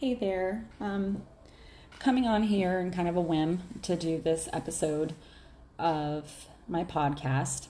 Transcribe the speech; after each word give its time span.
Hey 0.00 0.14
there. 0.14 0.64
Um, 0.80 1.24
coming 1.98 2.26
on 2.26 2.44
here 2.44 2.78
and 2.78 2.90
kind 2.90 3.06
of 3.06 3.16
a 3.16 3.20
whim 3.20 3.60
to 3.82 3.96
do 3.96 4.18
this 4.18 4.48
episode 4.50 5.12
of 5.78 6.46
my 6.66 6.84
podcast. 6.84 7.66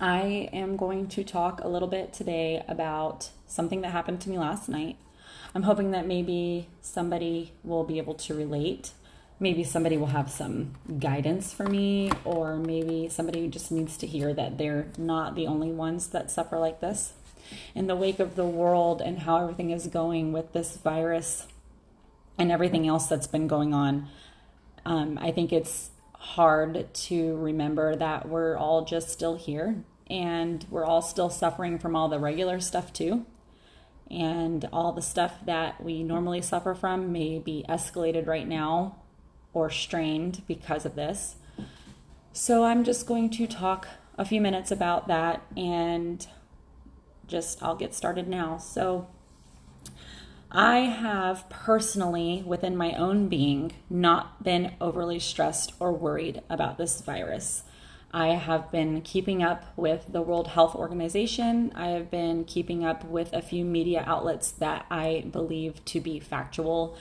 I 0.00 0.50
am 0.52 0.76
going 0.76 1.06
to 1.06 1.22
talk 1.22 1.60
a 1.62 1.68
little 1.68 1.86
bit 1.86 2.12
today 2.12 2.64
about 2.66 3.30
something 3.46 3.82
that 3.82 3.92
happened 3.92 4.20
to 4.22 4.30
me 4.30 4.36
last 4.36 4.68
night. 4.68 4.96
I'm 5.54 5.62
hoping 5.62 5.92
that 5.92 6.08
maybe 6.08 6.66
somebody 6.80 7.52
will 7.62 7.84
be 7.84 7.98
able 7.98 8.14
to 8.14 8.34
relate. 8.34 8.90
Maybe 9.38 9.62
somebody 9.62 9.96
will 9.96 10.06
have 10.06 10.32
some 10.32 10.74
guidance 10.98 11.52
for 11.52 11.66
me, 11.66 12.10
or 12.24 12.56
maybe 12.56 13.08
somebody 13.08 13.46
just 13.46 13.70
needs 13.70 13.96
to 13.98 14.08
hear 14.08 14.34
that 14.34 14.58
they're 14.58 14.88
not 14.98 15.36
the 15.36 15.46
only 15.46 15.70
ones 15.70 16.08
that 16.08 16.32
suffer 16.32 16.58
like 16.58 16.80
this 16.80 17.12
in 17.74 17.86
the 17.86 17.96
wake 17.96 18.18
of 18.18 18.36
the 18.36 18.44
world 18.44 19.00
and 19.00 19.20
how 19.20 19.42
everything 19.42 19.70
is 19.70 19.86
going 19.86 20.32
with 20.32 20.52
this 20.52 20.76
virus 20.76 21.46
and 22.38 22.52
everything 22.52 22.86
else 22.86 23.06
that's 23.06 23.26
been 23.26 23.46
going 23.48 23.74
on, 23.74 24.08
um, 24.84 25.18
I 25.20 25.32
think 25.32 25.52
it's 25.52 25.90
hard 26.12 26.92
to 26.92 27.36
remember 27.36 27.96
that 27.96 28.28
we're 28.28 28.56
all 28.56 28.84
just 28.84 29.08
still 29.10 29.36
here 29.36 29.84
and 30.10 30.66
we're 30.70 30.84
all 30.84 31.02
still 31.02 31.30
suffering 31.30 31.78
from 31.78 31.94
all 31.94 32.08
the 32.08 32.18
regular 32.18 32.60
stuff 32.60 32.92
too. 32.92 33.26
And 34.10 34.66
all 34.72 34.92
the 34.92 35.02
stuff 35.02 35.34
that 35.44 35.84
we 35.84 36.02
normally 36.02 36.40
suffer 36.40 36.74
from 36.74 37.12
may 37.12 37.38
be 37.38 37.64
escalated 37.68 38.26
right 38.26 38.48
now 38.48 38.96
or 39.52 39.68
strained 39.68 40.42
because 40.46 40.86
of 40.86 40.94
this. 40.94 41.36
So 42.32 42.64
I'm 42.64 42.84
just 42.84 43.06
going 43.06 43.28
to 43.30 43.46
talk 43.46 43.88
a 44.16 44.24
few 44.24 44.40
minutes 44.40 44.70
about 44.70 45.08
that 45.08 45.42
and 45.56 46.26
just 47.28 47.62
I'll 47.62 47.76
get 47.76 47.94
started 47.94 48.26
now. 48.26 48.58
So 48.58 49.06
I 50.50 50.78
have 50.78 51.48
personally, 51.50 52.42
within 52.46 52.76
my 52.76 52.92
own 52.94 53.28
being, 53.28 53.72
not 53.90 54.42
been 54.42 54.72
overly 54.80 55.18
stressed 55.18 55.74
or 55.78 55.92
worried 55.92 56.42
about 56.48 56.78
this 56.78 57.02
virus. 57.02 57.64
I 58.12 58.28
have 58.28 58.72
been 58.72 59.02
keeping 59.02 59.42
up 59.42 59.64
with 59.76 60.06
the 60.10 60.22
World 60.22 60.48
Health 60.48 60.74
Organization. 60.74 61.70
I 61.74 61.88
have 61.88 62.10
been 62.10 62.44
keeping 62.44 62.82
up 62.82 63.04
with 63.04 63.34
a 63.34 63.42
few 63.42 63.66
media 63.66 64.02
outlets 64.06 64.50
that 64.52 64.86
I 64.90 65.26
believe 65.30 65.84
to 65.86 66.00
be 66.00 66.18
factual 66.18 66.96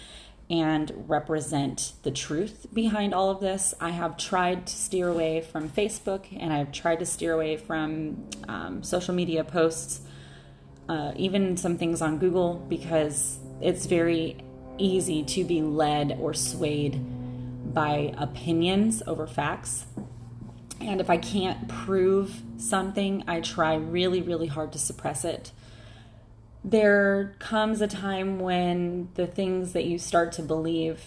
and 0.49 1.05
represent 1.07 1.93
the 2.03 2.11
truth 2.11 2.67
behind 2.73 3.13
all 3.13 3.29
of 3.29 3.39
this. 3.39 3.73
I 3.79 3.91
have 3.91 4.17
tried 4.17 4.67
to 4.67 4.75
steer 4.75 5.07
away 5.07 5.39
from 5.39 5.69
Facebook 5.69 6.25
and 6.37 6.51
I've 6.51 6.73
tried 6.73 6.99
to 6.99 7.05
steer 7.05 7.33
away 7.33 7.55
from 7.55 8.29
um, 8.49 8.83
social 8.83 9.13
media 9.13 9.45
posts 9.45 10.01
uh, 10.89 11.11
even 11.15 11.57
some 11.57 11.77
things 11.77 12.01
on 12.01 12.17
Google 12.17 12.55
because 12.69 13.39
it's 13.61 13.85
very 13.85 14.37
easy 14.77 15.23
to 15.23 15.43
be 15.43 15.61
led 15.61 16.17
or 16.19 16.33
swayed 16.33 17.01
by 17.73 18.13
opinions 18.17 19.03
over 19.05 19.27
facts. 19.27 19.85
And 20.79 21.01
if 21.01 21.09
I 21.09 21.17
can't 21.17 21.67
prove 21.67 22.41
something, 22.57 23.23
I 23.27 23.41
try 23.41 23.75
really, 23.75 24.21
really 24.21 24.47
hard 24.47 24.71
to 24.73 24.79
suppress 24.79 25.25
it. 25.25 25.51
There 26.63 27.35
comes 27.39 27.81
a 27.81 27.87
time 27.87 28.39
when 28.39 29.09
the 29.15 29.27
things 29.27 29.73
that 29.73 29.85
you 29.85 29.97
start 29.97 30.31
to 30.33 30.41
believe 30.41 31.01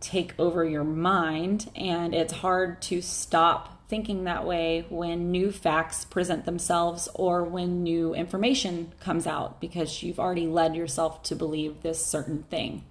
take 0.00 0.34
over 0.38 0.64
your 0.64 0.84
mind, 0.84 1.70
and 1.76 2.14
it's 2.14 2.32
hard 2.32 2.82
to 2.82 3.00
stop 3.00 3.81
thinking 3.92 4.24
that 4.24 4.46
way 4.46 4.86
when 4.88 5.30
new 5.30 5.52
facts 5.52 6.02
present 6.02 6.46
themselves 6.46 7.10
or 7.12 7.44
when 7.44 7.82
new 7.82 8.14
information 8.14 8.90
comes 9.00 9.26
out 9.26 9.60
because 9.60 10.02
you've 10.02 10.18
already 10.18 10.46
led 10.46 10.74
yourself 10.74 11.22
to 11.22 11.36
believe 11.36 11.82
this 11.82 12.02
certain 12.02 12.42
thing. 12.44 12.82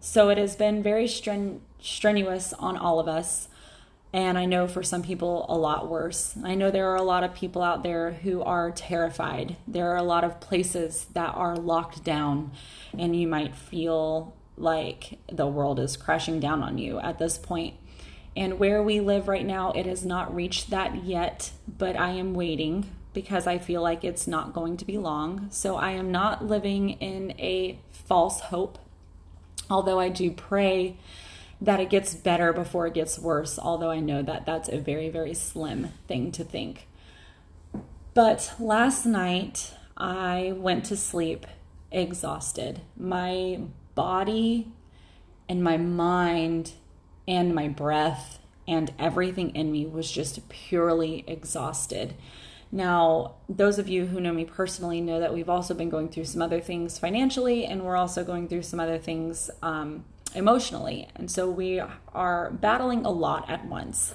So 0.00 0.28
it 0.28 0.36
has 0.36 0.54
been 0.54 0.82
very 0.82 1.06
stren- 1.06 1.60
strenuous 1.80 2.52
on 2.52 2.76
all 2.76 3.00
of 3.00 3.08
us. 3.08 3.48
And 4.12 4.36
I 4.36 4.44
know 4.44 4.68
for 4.68 4.82
some 4.82 5.02
people, 5.02 5.46
a 5.48 5.56
lot 5.56 5.88
worse. 5.88 6.34
I 6.44 6.54
know 6.54 6.70
there 6.70 6.90
are 6.90 6.96
a 6.96 7.02
lot 7.02 7.24
of 7.24 7.32
people 7.34 7.62
out 7.62 7.82
there 7.82 8.12
who 8.12 8.42
are 8.42 8.70
terrified. 8.70 9.56
There 9.66 9.90
are 9.92 9.96
a 9.96 10.02
lot 10.02 10.24
of 10.24 10.40
places 10.40 11.06
that 11.14 11.34
are 11.34 11.56
locked 11.56 12.04
down, 12.04 12.52
and 12.98 13.16
you 13.18 13.26
might 13.26 13.54
feel 13.54 14.36
like 14.58 15.18
the 15.32 15.46
world 15.46 15.80
is 15.80 15.96
crashing 15.96 16.38
down 16.38 16.62
on 16.62 16.76
you 16.76 17.00
at 17.00 17.18
this 17.18 17.38
point. 17.38 17.76
And 18.38 18.60
where 18.60 18.80
we 18.80 19.00
live 19.00 19.26
right 19.26 19.44
now, 19.44 19.72
it 19.72 19.84
has 19.86 20.06
not 20.06 20.32
reached 20.32 20.70
that 20.70 21.02
yet, 21.02 21.50
but 21.66 21.98
I 21.98 22.10
am 22.10 22.34
waiting 22.34 22.88
because 23.12 23.48
I 23.48 23.58
feel 23.58 23.82
like 23.82 24.04
it's 24.04 24.28
not 24.28 24.52
going 24.52 24.76
to 24.76 24.84
be 24.84 24.96
long. 24.96 25.48
So 25.50 25.74
I 25.74 25.90
am 25.90 26.12
not 26.12 26.44
living 26.44 26.90
in 26.90 27.32
a 27.32 27.80
false 27.90 28.42
hope, 28.42 28.78
although 29.68 29.98
I 29.98 30.08
do 30.08 30.30
pray 30.30 30.98
that 31.60 31.80
it 31.80 31.90
gets 31.90 32.14
better 32.14 32.52
before 32.52 32.86
it 32.86 32.94
gets 32.94 33.18
worse, 33.18 33.58
although 33.58 33.90
I 33.90 33.98
know 33.98 34.22
that 34.22 34.46
that's 34.46 34.68
a 34.68 34.78
very, 34.78 35.08
very 35.08 35.34
slim 35.34 35.88
thing 36.06 36.30
to 36.30 36.44
think. 36.44 36.86
But 38.14 38.54
last 38.60 39.04
night, 39.04 39.74
I 39.96 40.52
went 40.54 40.84
to 40.84 40.96
sleep 40.96 41.44
exhausted. 41.90 42.82
My 42.96 43.62
body 43.96 44.70
and 45.48 45.60
my 45.60 45.76
mind 45.76 46.74
and 47.28 47.54
my 47.54 47.68
breath 47.68 48.38
and 48.66 48.92
everything 48.98 49.54
in 49.54 49.70
me 49.70 49.86
was 49.86 50.10
just 50.10 50.48
purely 50.48 51.24
exhausted. 51.28 52.14
Now, 52.72 53.36
those 53.48 53.78
of 53.78 53.88
you 53.88 54.06
who 54.06 54.20
know 54.20 54.32
me 54.32 54.44
personally 54.44 55.00
know 55.00 55.20
that 55.20 55.32
we've 55.32 55.48
also 55.48 55.74
been 55.74 55.90
going 55.90 56.08
through 56.08 56.24
some 56.24 56.42
other 56.42 56.60
things 56.60 56.98
financially, 56.98 57.64
and 57.64 57.82
we're 57.82 57.96
also 57.96 58.24
going 58.24 58.48
through 58.48 58.62
some 58.62 58.80
other 58.80 58.98
things 58.98 59.50
um, 59.62 60.04
emotionally. 60.34 61.08
And 61.14 61.30
so 61.30 61.48
we 61.50 61.80
are 62.14 62.50
battling 62.50 63.04
a 63.04 63.10
lot 63.10 63.48
at 63.48 63.66
once. 63.66 64.14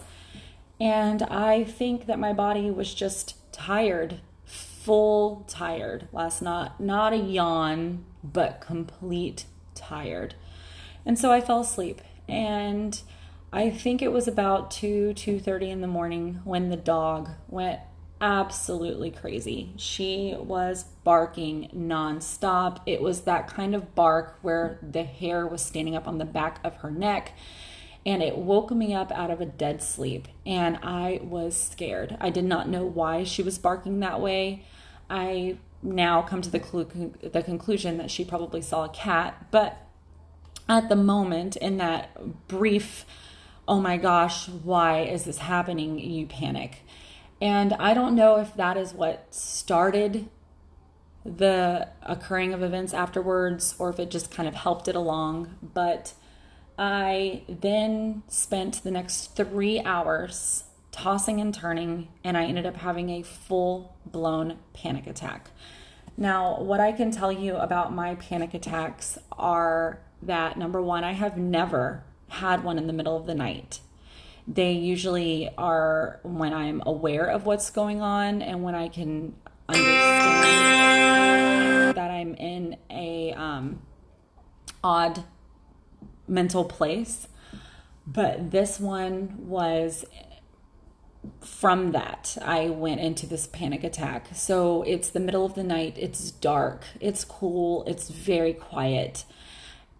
And 0.80 1.24
I 1.24 1.63
think 1.63 2.07
that 2.07 2.19
my 2.19 2.34
body 2.34 2.69
was 2.69 2.94
just 2.94 3.35
tired, 3.51 4.22
full 4.45 5.45
tired 5.47 6.07
last 6.12 6.41
night. 6.41 6.80
Not 6.80 7.13
a 7.13 7.18
yawn, 7.18 8.06
but 8.24 8.62
complete 8.62 9.45
tired. 9.75 10.35
And 11.06 11.18
so 11.18 11.31
I 11.31 11.41
fell 11.41 11.62
asleep 11.62 12.01
and 12.33 12.99
I 13.53 13.69
think 13.69 14.01
it 14.01 14.11
was 14.11 14.27
about 14.27 14.71
2 14.71 15.13
2:30 15.16 15.69
in 15.69 15.81
the 15.81 15.88
morning 15.88 16.41
when 16.44 16.69
the 16.69 16.75
dog 16.75 17.29
went 17.47 17.79
absolutely 18.19 19.11
crazy. 19.11 19.73
She 19.75 20.33
was 20.38 20.85
barking 21.03 21.69
nonstop. 21.75 22.79
It 22.85 23.01
was 23.01 23.21
that 23.21 23.47
kind 23.47 23.75
of 23.75 23.94
bark 23.95 24.39
where 24.41 24.79
the 24.81 25.03
hair 25.03 25.45
was 25.45 25.61
standing 25.61 25.95
up 25.95 26.07
on 26.07 26.17
the 26.17 26.25
back 26.25 26.59
of 26.63 26.77
her 26.77 26.89
neck 26.89 27.33
and 28.05 28.23
it 28.23 28.38
woke 28.38 28.71
me 28.71 28.94
up 28.94 29.11
out 29.11 29.29
of 29.29 29.41
a 29.41 29.45
dead 29.45 29.81
sleep 29.81 30.27
and 30.45 30.79
I 30.81 31.19
was 31.21 31.55
scared. 31.55 32.17
I 32.19 32.29
did 32.29 32.45
not 32.45 32.69
know 32.69 32.85
why 32.85 33.23
she 33.23 33.44
was 33.44 33.57
barking 33.57 34.00
that 34.00 34.21
way. 34.21 34.63
I 35.09 35.57
now 35.81 36.21
come 36.21 36.41
to 36.41 36.50
the, 36.50 36.59
clu- 36.59 37.13
the 37.21 37.44
conclusion 37.44 37.97
that 37.97 38.09
she 38.09 38.23
probably 38.23 38.61
saw 38.61 38.85
a 38.85 38.89
cat, 38.89 39.47
but 39.51 39.82
at 40.68 40.90
the 40.90 40.96
moment 40.96 41.56
in 41.57 41.78
that 41.78 42.47
brief 42.47 43.06
oh 43.68 43.79
my 43.79 43.97
gosh 43.97 44.47
why 44.47 45.01
is 45.01 45.24
this 45.24 45.40
happening? 45.40 46.00
you 46.00 46.25
panic. 46.25 46.81
And 47.41 47.74
i 47.74 47.94
don't 47.94 48.16
know 48.16 48.38
if 48.38 48.56
that 48.56 48.78
is 48.78 48.94
what 48.94 49.34
started 49.34 50.29
the 51.25 51.88
occurring 52.01 52.53
of 52.53 52.62
events 52.62 52.94
afterwards 52.94 53.75
or 53.79 53.90
if 53.90 54.00
it 54.00 54.12
just 54.12 54.29
kind 54.29 54.47
of 54.47 54.56
helped 54.56 54.88
it 54.88 54.96
along 54.96 55.56
but 55.62 56.13
i 56.78 57.44
then 57.47 58.24
spent 58.28 58.84
the 58.84 58.91
next 58.91 59.35
three 59.35 59.80
hours 59.81 60.66
tossing 60.91 61.40
and 61.40 61.53
turning 61.53 62.09
and 62.24 62.38
i 62.38 62.45
ended 62.45 62.66
up 62.66 62.75
having 62.75 63.09
a 63.09 63.24
full 63.24 63.95
blown 64.06 64.57
panic 64.74 65.07
attack. 65.07 65.50
Now 66.18 66.59
what 66.59 66.80
i 66.80 66.91
can 66.91 67.12
tell 67.12 67.31
you 67.31 67.56
about 67.56 67.94
my 67.94 68.16
panic 68.16 68.53
attacks 68.53 69.18
are 69.31 70.00
that 70.28 70.58
number 70.58 70.81
one, 70.81 71.04
I 71.04 71.14
have 71.14 71.38
never 71.38 72.04
had 72.30 72.64
one 72.64 72.78
in 72.78 72.88
the 72.88 72.94
middle 72.94 73.16
of 73.16 73.25
the 73.25 73.36
night. 73.36 73.80
They 74.48 74.72
usually 74.74 75.50
are 75.58 76.20
when 76.24 76.54
I'm 76.54 76.81
aware 76.86 77.25
of 77.25 77.46
what's 77.46 77.70
going 77.70 78.02
on 78.02 78.42
and 78.42 78.64
when 78.64 78.75
I 78.75 78.90
can 78.90 79.36
understand 79.70 80.04
that 81.96 82.12
I'm 82.12 82.36
in 82.36 82.75
a 82.90 83.34
um, 83.34 83.81
odd 84.84 85.24
mental 86.28 86.66
place. 86.66 87.28
But 88.06 88.52
this 88.52 88.81
one 88.81 89.48
was 89.48 90.04
from 91.40 91.94
that, 91.94 92.38
I 92.44 92.68
went 92.70 93.00
into 93.00 93.25
this 93.25 93.48
panic 93.48 93.86
attack. 93.86 94.28
So 94.34 94.84
it's 94.84 95.10
the 95.10 95.22
middle 95.22 95.46
of 95.46 95.56
the 95.56 95.64
night, 95.64 95.96
it's 95.98 96.31
dark, 96.31 96.84
it's 97.00 97.24
cool, 97.24 97.86
it's 97.88 98.10
very 98.10 98.52
quiet 98.54 99.24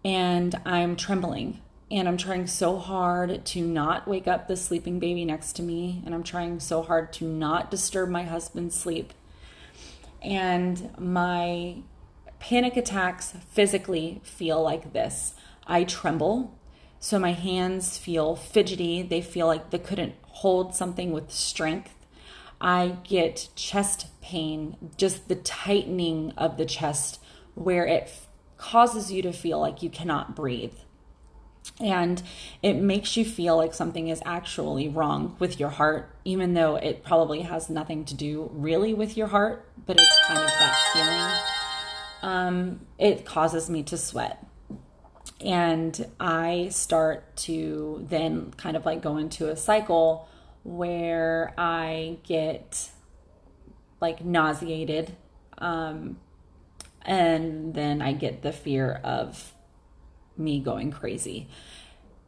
and 0.04 0.54
I'm 0.64 0.96
trembling 0.96 1.60
and 1.90 2.08
I'm 2.08 2.16
trying 2.16 2.46
so 2.46 2.78
hard 2.78 3.44
to 3.46 3.60
not 3.60 4.06
wake 4.06 4.26
up 4.26 4.48
the 4.48 4.56
sleeping 4.56 4.98
baby 4.98 5.24
next 5.24 5.54
to 5.54 5.62
me 5.62 6.02
and 6.04 6.14
I'm 6.14 6.22
trying 6.22 6.60
so 6.60 6.82
hard 6.82 7.12
to 7.14 7.24
not 7.24 7.70
disturb 7.70 8.10
my 8.10 8.24
husband's 8.24 8.76
sleep. 8.76 9.12
And 10.22 10.90
my 10.98 11.76
Panic 12.40 12.76
attacks 12.76 13.34
physically 13.50 14.20
feel 14.22 14.62
like 14.62 14.92
this 14.92 15.34
I 15.66 15.84
tremble. 15.84 16.58
So 17.00 17.18
my 17.18 17.32
hands 17.32 17.96
feel 17.96 18.36
fidgety. 18.36 19.02
They 19.02 19.22
feel 19.22 19.46
like 19.46 19.70
they 19.70 19.78
couldn't 19.78 20.14
hold 20.22 20.74
something 20.74 21.12
with 21.12 21.30
strength. 21.30 21.94
I 22.60 22.98
get 23.04 23.48
chest 23.54 24.06
pain, 24.20 24.76
just 24.96 25.28
the 25.28 25.36
tightening 25.36 26.32
of 26.36 26.56
the 26.56 26.64
chest 26.64 27.20
where 27.54 27.86
it 27.86 28.08
causes 28.70 29.12
you 29.12 29.22
to 29.22 29.32
feel 29.32 29.60
like 29.60 29.82
you 29.82 29.90
cannot 29.90 30.34
breathe. 30.34 30.74
And 31.80 32.22
it 32.62 32.74
makes 32.74 33.16
you 33.16 33.24
feel 33.24 33.56
like 33.56 33.74
something 33.74 34.08
is 34.08 34.22
actually 34.24 34.88
wrong 34.88 35.36
with 35.38 35.58
your 35.58 35.70
heart, 35.70 36.14
even 36.24 36.54
though 36.54 36.76
it 36.76 37.02
probably 37.02 37.40
has 37.40 37.70
nothing 37.70 38.04
to 38.04 38.14
do 38.14 38.50
really 38.52 38.92
with 38.94 39.16
your 39.16 39.28
heart, 39.28 39.66
but 39.86 39.96
it's 39.96 40.26
kind 40.26 40.40
of 40.40 40.46
that 40.46 40.90
feeling 40.92 41.54
um, 42.24 42.80
it 42.98 43.26
causes 43.26 43.68
me 43.68 43.82
to 43.84 43.98
sweat. 43.98 44.44
And 45.42 46.10
I 46.18 46.68
start 46.70 47.36
to 47.36 48.04
then 48.08 48.52
kind 48.56 48.76
of 48.78 48.86
like 48.86 49.02
go 49.02 49.18
into 49.18 49.50
a 49.50 49.56
cycle 49.56 50.26
where 50.62 51.52
I 51.58 52.16
get 52.22 52.88
like 54.00 54.24
nauseated. 54.24 55.14
Um, 55.58 56.16
and 57.04 57.74
then 57.74 58.00
I 58.00 58.12
get 58.12 58.42
the 58.42 58.52
fear 58.52 59.00
of 59.04 59.52
me 60.36 60.60
going 60.60 60.90
crazy. 60.90 61.48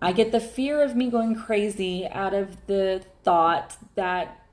I 0.00 0.12
get 0.12 0.32
the 0.32 0.40
fear 0.40 0.82
of 0.82 0.94
me 0.94 1.11
going 1.11 1.34
crazy 1.34 2.06
out 2.06 2.34
of 2.34 2.67
the 2.67 3.02
thought 3.25 3.76
that 3.94 4.46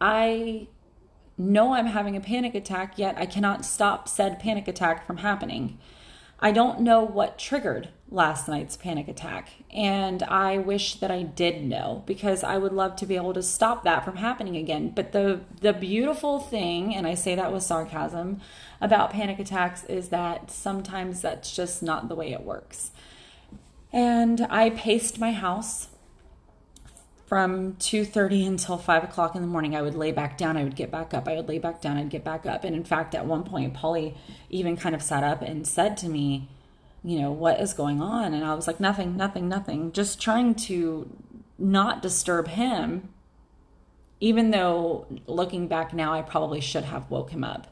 I 0.00 0.68
know 1.36 1.74
I'm 1.74 1.86
having 1.86 2.16
a 2.16 2.20
panic 2.20 2.54
attack, 2.54 2.98
yet 2.98 3.16
I 3.18 3.26
cannot 3.26 3.64
stop 3.64 4.08
said 4.08 4.40
panic 4.40 4.68
attack 4.68 5.06
from 5.06 5.18
happening. 5.18 5.78
I 6.42 6.52
don't 6.52 6.80
know 6.80 7.04
what 7.04 7.38
triggered 7.38 7.90
last 8.10 8.48
night's 8.48 8.76
panic 8.76 9.08
attack, 9.08 9.50
and 9.70 10.22
I 10.22 10.56
wish 10.56 10.94
that 10.96 11.10
I 11.10 11.22
did 11.22 11.62
know 11.62 12.02
because 12.06 12.42
I 12.42 12.56
would 12.56 12.72
love 12.72 12.96
to 12.96 13.06
be 13.06 13.16
able 13.16 13.34
to 13.34 13.42
stop 13.42 13.84
that 13.84 14.04
from 14.06 14.16
happening 14.16 14.56
again. 14.56 14.92
But 14.94 15.12
the 15.12 15.40
the 15.60 15.74
beautiful 15.74 16.40
thing, 16.40 16.94
and 16.94 17.06
I 17.06 17.14
say 17.14 17.34
that 17.34 17.52
with 17.52 17.62
sarcasm, 17.62 18.40
about 18.80 19.10
panic 19.10 19.38
attacks 19.38 19.84
is 19.84 20.08
that 20.08 20.50
sometimes 20.50 21.20
that's 21.20 21.54
just 21.54 21.82
not 21.82 22.08
the 22.08 22.14
way 22.14 22.32
it 22.32 22.42
works. 22.42 22.90
And 23.92 24.46
I 24.48 24.70
paced 24.70 25.18
my 25.18 25.32
house 25.32 25.88
from 27.26 27.74
2.30 27.74 28.46
until 28.46 28.76
5 28.76 29.04
o'clock 29.04 29.34
in 29.34 29.42
the 29.42 29.46
morning. 29.46 29.76
I 29.76 29.82
would 29.82 29.94
lay 29.94 30.10
back 30.10 30.36
down. 30.36 30.56
I 30.56 30.64
would 30.64 30.74
get 30.74 30.90
back 30.90 31.14
up. 31.14 31.28
I 31.28 31.36
would 31.36 31.48
lay 31.48 31.58
back 31.58 31.80
down. 31.80 31.96
I'd 31.96 32.10
get 32.10 32.24
back 32.24 32.46
up. 32.46 32.64
And 32.64 32.74
in 32.74 32.84
fact 32.84 33.14
at 33.14 33.26
one 33.26 33.44
point 33.44 33.74
polly 33.74 34.16
even 34.48 34.76
kind 34.76 34.94
of 34.94 35.02
sat 35.02 35.22
up 35.22 35.42
and 35.42 35.66
said 35.66 35.96
to 35.98 36.08
me 36.08 36.48
you 37.02 37.18
know 37.18 37.32
what 37.32 37.60
is 37.60 37.72
going 37.72 38.02
on? 38.02 38.34
And 38.34 38.44
i 38.44 38.54
was 38.54 38.66
like 38.66 38.80
nothing 38.80 39.16
nothing 39.16 39.48
nothing. 39.48 39.92
Just 39.92 40.20
trying 40.20 40.54
to 40.56 41.08
not 41.58 42.02
disturb 42.02 42.48
him 42.48 43.08
even 44.18 44.50
though 44.50 45.06
looking 45.26 45.66
back 45.68 45.92
now 45.92 46.12
i 46.12 46.22
probably 46.22 46.60
should 46.60 46.84
have 46.84 47.10
woke 47.10 47.30
him 47.30 47.44
up 47.44 47.66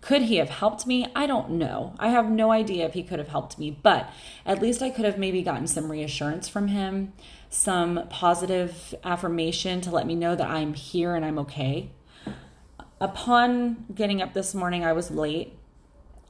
could 0.00 0.22
he 0.22 0.36
have 0.36 0.48
helped 0.48 0.86
me? 0.86 1.06
I 1.14 1.26
don't 1.26 1.50
know. 1.50 1.94
I 1.98 2.08
have 2.08 2.30
no 2.30 2.52
idea 2.52 2.86
if 2.86 2.94
he 2.94 3.02
could 3.02 3.18
have 3.18 3.28
helped 3.28 3.58
me, 3.58 3.70
but 3.82 4.08
at 4.46 4.62
least 4.62 4.80
I 4.80 4.90
could 4.90 5.04
have 5.04 5.18
maybe 5.18 5.42
gotten 5.42 5.66
some 5.66 5.90
reassurance 5.90 6.48
from 6.48 6.68
him, 6.68 7.12
some 7.50 8.06
positive 8.08 8.94
affirmation 9.02 9.80
to 9.82 9.90
let 9.90 10.06
me 10.06 10.14
know 10.14 10.36
that 10.36 10.48
I'm 10.48 10.74
here 10.74 11.14
and 11.14 11.24
I'm 11.24 11.38
okay. 11.40 11.90
Upon 13.00 13.86
getting 13.94 14.22
up 14.22 14.34
this 14.34 14.54
morning, 14.54 14.84
I 14.84 14.92
was 14.92 15.10
late, 15.10 15.54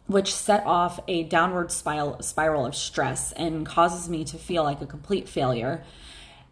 which 0.07 0.35
set 0.35 0.65
off 0.65 1.01
a 1.07 1.25
downward 1.25 1.71
spiral, 1.71 2.67
of 2.67 2.75
stress 2.75 3.33
and 3.33 3.67
causes 3.67 4.09
me 4.09 4.25
to 4.25 4.39
feel 4.39 4.65
like 4.65 4.81
a 4.81 4.87
complete 4.87 5.29
failure. 5.29 5.85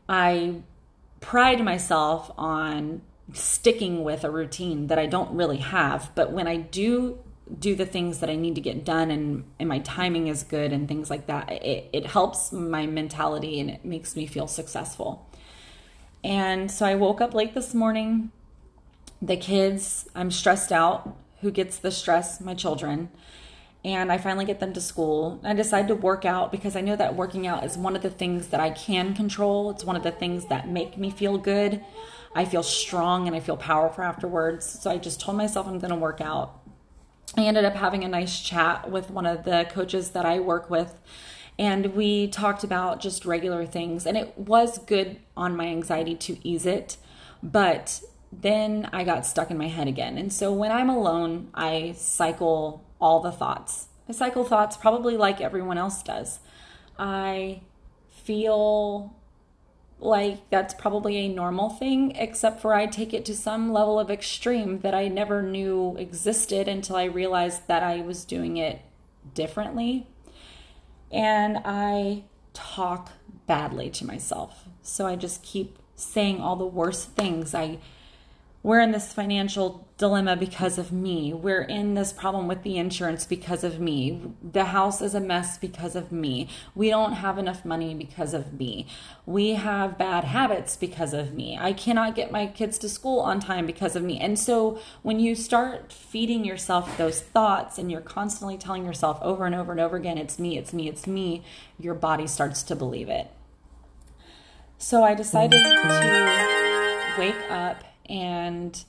I 0.09 0.63
pride 1.21 1.65
myself 1.65 2.31
on 2.37 3.01
sticking 3.33 4.05
with 4.05 4.25
a 4.25 4.31
routine 4.31 4.87
that 4.87 4.99
I 4.99 5.07
don't 5.07 5.35
really 5.37 5.59
have. 5.59 6.13
But 6.15 6.33
when 6.33 6.47
I 6.47 6.57
do 6.57 7.19
do 7.61 7.77
the 7.77 7.87
things 7.87 8.19
that 8.21 8.31
I 8.31 8.35
need 8.35 8.57
to 8.57 8.61
get 8.61 8.85
done 8.85 9.11
and, 9.11 9.45
and 9.61 9.69
my 9.69 9.79
timing 9.81 10.27
is 10.27 10.43
good 10.43 10.73
and 10.73 10.89
things 10.89 11.11
like 11.11 11.27
that, 11.27 11.51
it, 11.51 11.89
it 11.93 12.07
helps 12.07 12.53
my 12.53 12.87
mentality 12.87 13.61
and 13.61 13.71
it 13.71 13.85
makes 13.85 14.17
me 14.17 14.27
feel 14.27 14.49
successful. 14.49 15.31
And 16.25 16.71
so 16.71 16.87
I 16.87 16.97
woke 16.97 17.21
up 17.21 17.35
late 17.35 17.55
this 17.55 17.73
morning. 17.73 18.33
The 19.23 19.37
kids, 19.37 20.09
I'm 20.15 20.31
stressed 20.31 20.73
out. 20.73 21.17
Who 21.41 21.51
gets 21.51 21.79
the 21.79 21.93
stress? 21.93 22.41
My 22.41 22.55
children. 22.55 23.11
And 23.87 24.11
I 24.11 24.19
finally 24.19 24.45
get 24.45 24.59
them 24.59 24.73
to 24.73 24.81
school. 24.81 25.41
I 25.45 25.55
decide 25.55 25.87
to 25.87 25.95
work 25.95 26.25
out 26.25 26.51
because 26.51 26.75
I 26.75 26.81
know 26.81 26.97
that 26.97 27.15
working 27.15 27.47
out 27.47 27.63
is 27.63 27.79
one 27.79 27.95
of 27.95 28.03
the 28.03 28.11
things 28.11 28.49
that 28.49 28.59
I 28.59 28.71
can 28.71 29.15
control. 29.15 29.71
It's 29.71 29.85
one 29.85 29.95
of 29.95 30.03
the 30.03 30.11
things 30.11 30.47
that 30.47 30.69
make 30.69 30.99
me 30.99 31.09
feel 31.09 31.39
good. 31.39 31.85
I 32.35 32.47
feel 32.47 32.65
strong 32.65 33.29
and 33.29 33.37
I 33.37 33.39
feel 33.39 33.57
powerful 33.57 34.03
afterwards. 34.03 34.67
So 34.67 34.91
I 34.91 34.99
just 34.99 35.21
told 35.21 35.37
myself 35.37 35.69
I'm 35.69 35.79
going 35.79 35.93
to 35.93 35.97
work 35.97 36.21
out. 36.21 36.61
I 37.37 37.43
ended 37.43 37.65
up 37.65 37.77
having 37.77 38.03
a 38.03 38.09
nice 38.09 38.41
chat 38.41 38.91
with 38.91 39.09
one 39.09 39.25
of 39.25 39.45
the 39.45 39.69
coaches 39.71 40.11
that 40.11 40.27
I 40.27 40.41
work 40.41 40.69
with. 40.69 41.01
And 41.57 41.95
we 41.95 42.27
talked 42.27 42.65
about 42.65 42.99
just 42.99 43.25
regular 43.25 43.67
things. 43.67 44.05
And 44.05 44.17
it 44.17 44.37
was 44.37 44.79
good 44.79 45.21
on 45.37 45.55
my 45.55 45.67
anxiety 45.67 46.17
to 46.17 46.39
ease 46.43 46.67
it. 46.67 46.97
But 47.41 48.01
then 48.33 48.89
I 48.93 49.05
got 49.05 49.27
stuck 49.27 49.51
in 49.51 49.59
my 49.59 49.69
head 49.69 49.89
again. 49.89 50.19
And 50.19 50.33
so 50.33 50.53
when 50.53 50.73
I'm 50.73 50.91
alone, 50.91 51.49
I 51.55 51.95
cycle 51.97 52.85
all 53.01 53.21
the 53.21 53.33
thoughts. 53.33 53.89
I 54.09 54.13
cycle 54.13 54.45
thoughts 54.45 54.77
probably 54.77 55.17
like 55.17 55.41
everyone 55.41 55.79
else 55.79 56.03
does. 56.03 56.41
I 56.99 57.63
feel 58.09 59.15
like 59.99 60.51
that's 60.51 60.75
probably 60.75 61.17
a 61.17 61.29
normal 61.29 61.71
thing, 61.71 62.15
except 62.17 62.61
for 62.61 62.75
I 62.75 62.87
take 62.87 63.15
it 63.15 63.25
to 63.27 63.35
some 63.35 63.73
level 63.73 63.99
of 63.99 64.11
extreme 64.11 64.81
that 64.81 64.95
I 64.95 65.09
never 65.09 65.43
knew 65.43 65.97
existed 65.99 66.69
until 66.69 66.97
I 66.97 67.05
realized 67.05 67.67
that 67.67 67.83
I 67.83 68.03
was 68.03 68.25
doing 68.25 68.59
it 68.59 68.81
differently. 69.35 70.07
And 71.11 71.59
I 71.65 72.25
talk 72.53 73.13
badly 73.47 73.91
to 73.91 74.07
myself. 74.07 74.65
So 74.83 75.07
I 75.07 75.17
just 75.17 75.43
keep 75.43 75.79
saying 75.95 76.41
all 76.41 76.57
the 76.57 76.67
worst 76.67 77.13
things. 77.13 77.55
I 77.55 77.79
we're 78.67 78.81
in 78.81 78.91
this 78.91 79.13
financial 79.13 79.87
dilemma 79.97 80.35
because 80.35 80.77
of 80.77 80.91
me. 80.91 81.33
We're 81.33 81.63
in 81.63 81.95
this 81.95 82.13
problem 82.13 82.49
with 82.49 82.65
the 82.65 82.79
insurance 82.79 83.25
because 83.25 83.63
of 83.63 83.79
me. 83.79 84.33
The 84.43 84.65
house 84.65 85.01
is 85.01 85.15
a 85.15 85.21
mess 85.21 85.57
because 85.57 85.95
of 85.95 86.11
me. 86.11 86.49
We 86.75 86.91
don't 86.91 87.13
have 87.13 87.39
enough 87.39 87.65
money 87.65 87.95
because 87.95 88.35
of 88.35 88.55
me. 88.55 88.89
We 89.25 89.51
have 89.51 89.97
bad 89.97 90.25
habits 90.25 90.77
because 90.77 91.15
of 91.15 91.33
me. 91.33 91.57
I 91.57 91.75
cannot 91.75 92.17
get 92.17 92.33
my 92.33 92.49
kids 92.49 92.77
to 92.79 92.89
school 92.89 93.21
on 93.21 93.39
time 93.39 93.67
because 93.67 93.95
of 93.95 94.03
me. 94.03 94.19
And 94.19 94.37
so 94.37 94.81
when 95.03 95.21
you 95.21 95.37
start 95.37 95.93
feeding 95.93 96.45
yourself 96.45 96.99
those 96.99 97.21
thoughts 97.21 97.79
and 97.79 97.89
you're 97.89 98.01
constantly 98.01 98.59
telling 98.59 98.85
yourself 98.85 99.21
over 99.23 99.47
and 99.47 99.55
over 99.55 99.71
and 99.71 99.81
over 99.81 99.95
again, 99.97 100.19
it's 100.19 100.41
me, 100.41 100.59
it's 100.59 100.73
me, 100.73 100.89
it's 100.89 101.07
me, 101.07 101.45
your 101.79 101.95
body 101.95 102.27
starts 102.27 102.65
to 102.65 102.75
believe 102.75 103.11
it. 103.11 103.31
So 104.77 105.05
I 105.05 105.15
decided 105.15 105.63
to 105.63 107.15
wake 107.17 107.49
up 107.49 107.85
and 108.09 108.85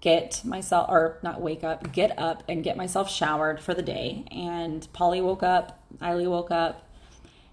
get 0.00 0.44
myself 0.44 0.88
or 0.88 1.18
not 1.22 1.40
wake 1.40 1.64
up, 1.64 1.92
get 1.92 2.16
up 2.18 2.42
and 2.48 2.62
get 2.62 2.76
myself 2.76 3.10
showered 3.10 3.60
for 3.60 3.74
the 3.74 3.82
day. 3.82 4.24
And 4.30 4.86
Polly 4.92 5.20
woke 5.20 5.42
up, 5.42 5.80
Eiley 6.00 6.28
woke 6.28 6.50
up, 6.50 6.88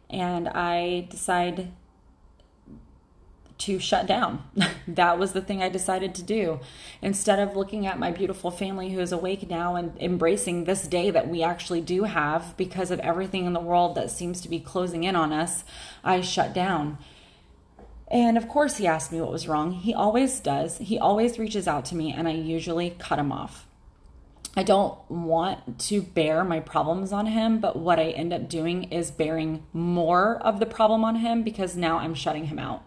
and 0.10 0.48
I 0.50 1.08
decided 1.10 1.72
to 3.58 3.80
shut 3.80 4.06
down. 4.06 4.44
that 4.88 5.18
was 5.18 5.32
the 5.32 5.42
thing 5.42 5.64
I 5.64 5.70
decided 5.70 6.14
to 6.16 6.24
do. 6.24 6.60
Instead 7.02 7.40
of 7.40 7.56
looking 7.56 7.88
at 7.88 7.98
my 7.98 8.12
beautiful 8.12 8.52
family 8.52 8.92
who 8.92 9.00
is 9.00 9.12
awake 9.12 9.50
now 9.50 9.76
and 9.76 9.98
embracing 10.00 10.66
this 10.66 10.88
day 10.88 11.10
that 11.10 11.30
we 11.30 11.42
actually 11.42 11.82
do 11.82 12.04
have 12.04 12.56
because 12.58 12.92
of 12.92 13.00
everything 13.00 13.46
in 13.46 13.54
the 13.54 13.60
world 13.60 13.96
that 13.96 14.12
seems 14.12 14.42
to 14.42 14.50
be 14.50 14.60
closing 14.60 15.04
in 15.04 15.16
on 15.16 15.32
us, 15.32 15.64
I 16.04 16.22
shut 16.22 16.54
down 16.54 16.98
and 18.10 18.38
of 18.38 18.48
course, 18.48 18.78
he 18.78 18.88
asked 18.88 19.12
me 19.12 19.20
what 19.20 19.32
was 19.32 19.48
wrong. 19.48 19.72
He 19.72 19.94
always 19.94 20.40
does. 20.40 20.78
He 20.78 21.00
always 21.00 21.40
reaches 21.40 21.68
out 21.68 21.86
to 21.86 21.96
me, 21.96 22.14
and 22.14 22.28
I 22.28 22.32
usually 22.32 22.96
cut 23.00 23.20
him 23.20 23.32
off. 23.32 23.66
I 24.58 24.64
don't 24.64 24.98
want 25.10 25.80
to 25.80 26.02
bear 26.02 26.44
my 26.46 26.62
problems 26.62 27.12
on 27.12 27.26
him, 27.26 27.60
but 27.60 27.76
what 27.76 28.00
I 28.00 28.12
end 28.12 28.32
up 28.32 28.48
doing 28.48 28.86
is 28.86 29.12
bearing 29.12 29.66
more 29.74 30.38
of 30.38 30.60
the 30.60 30.66
problem 30.66 31.04
on 31.04 31.18
him 31.18 31.44
because 31.44 31.76
now 31.76 31.98
I'm 31.98 32.14
shutting 32.14 32.46
him 32.46 32.60
out. 32.60 32.84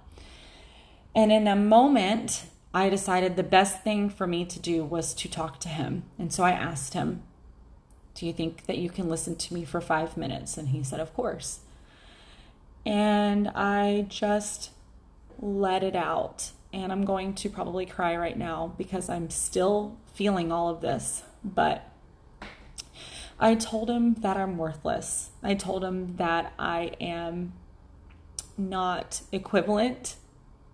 And 1.14 1.30
in 1.30 1.46
a 1.46 1.56
moment, 1.56 2.44
I 2.72 2.88
decided 2.88 3.37
the 3.37 3.42
best 3.42 3.82
thing 3.82 4.08
for 4.08 4.26
me 4.26 4.46
to 4.46 4.58
do 4.58 4.82
was 4.84 5.12
to 5.14 5.28
talk 5.28 5.60
to 5.60 5.68
him. 5.68 6.04
And 6.18 6.32
so 6.32 6.42
I 6.42 6.52
asked 6.52 6.94
him, 6.94 7.22
Do 8.14 8.25
you 8.25 8.32
think 8.32 8.64
that 8.66 8.78
you 8.78 8.88
can 8.88 9.08
listen 9.08 9.37
to 9.37 9.52
me 9.52 9.64
for 9.64 9.80
five 9.80 10.16
minutes? 10.16 10.56
And 10.56 10.68
he 10.68 10.82
said, 10.82 11.00
Of 11.00 11.12
course. 11.12 11.60
And 12.87 13.48
I 13.48 14.06
just 14.08 14.70
let 15.38 15.83
it 15.83 15.97
out. 15.97 16.52
And 16.73 16.92
I'm 16.92 17.04
going 17.04 17.35
to 17.35 17.49
probably 17.49 17.87
cry 17.87 18.16
right 18.16 18.37
now 18.37 18.75
because 18.76 19.09
I'm 19.09 19.30
still 19.30 19.97
feeling 20.12 20.52
all 20.52 20.68
of 20.68 20.80
this. 20.80 21.23
But 21.42 21.90
I 23.40 23.54
told 23.54 23.88
him 23.88 24.14
that 24.14 24.37
I'm 24.37 24.59
worthless. 24.59 25.30
I 25.42 25.54
told 25.54 25.85
him 25.85 26.16
that 26.16 26.52
I 26.59 26.92
am 27.00 27.52
not 28.57 29.23
equivalent 29.33 30.16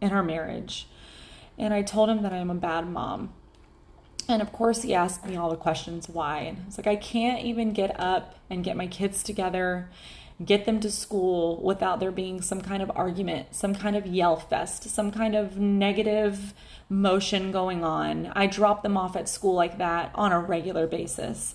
in 0.00 0.12
our 0.12 0.23
marriage. 0.23 0.88
And 1.59 1.73
I 1.73 1.83
told 1.83 2.09
him 2.09 2.23
that 2.23 2.33
I 2.33 2.38
am 2.38 2.50
a 2.50 2.54
bad 2.54 2.88
mom. 2.88 3.33
And 4.28 4.40
of 4.40 4.52
course, 4.52 4.83
he 4.83 4.94
asked 4.94 5.26
me 5.26 5.37
all 5.37 5.50
the 5.50 5.56
questions 5.56 6.09
why. 6.09 6.40
And 6.40 6.59
I 6.62 6.66
was 6.66 6.78
like, 6.78 6.87
I 6.87 6.97
can't 6.97 7.44
even 7.44 7.73
get 7.73 7.99
up 8.00 8.37
and 8.49 8.64
get 8.64 8.76
my 8.76 8.87
kids 8.87 9.23
together, 9.23 9.90
get 10.45 10.64
them 10.64 10.81
to 10.81 10.91
school 10.91 11.62
without 11.62 12.00
there 12.00 12.11
being 12.11 12.43
some 12.43 12.61
kind 12.61 12.83
of 12.83 12.91
argument, 12.97 13.55
some 13.55 13.75
kind 13.75 13.95
of 13.95 14.07
yell 14.07 14.37
fest, 14.37 14.88
some 14.88 15.12
kind 15.12 15.37
of 15.37 15.59
negative 15.59 16.55
motion 16.88 17.53
going 17.53 17.85
on. 17.85 18.33
I 18.35 18.47
drop 18.47 18.83
them 18.83 18.97
off 18.97 19.17
at 19.17 19.29
school 19.29 19.55
like 19.55 19.79
that 19.79 20.11
on 20.14 20.33
a 20.33 20.41
regular 20.41 20.87
basis. 20.87 21.55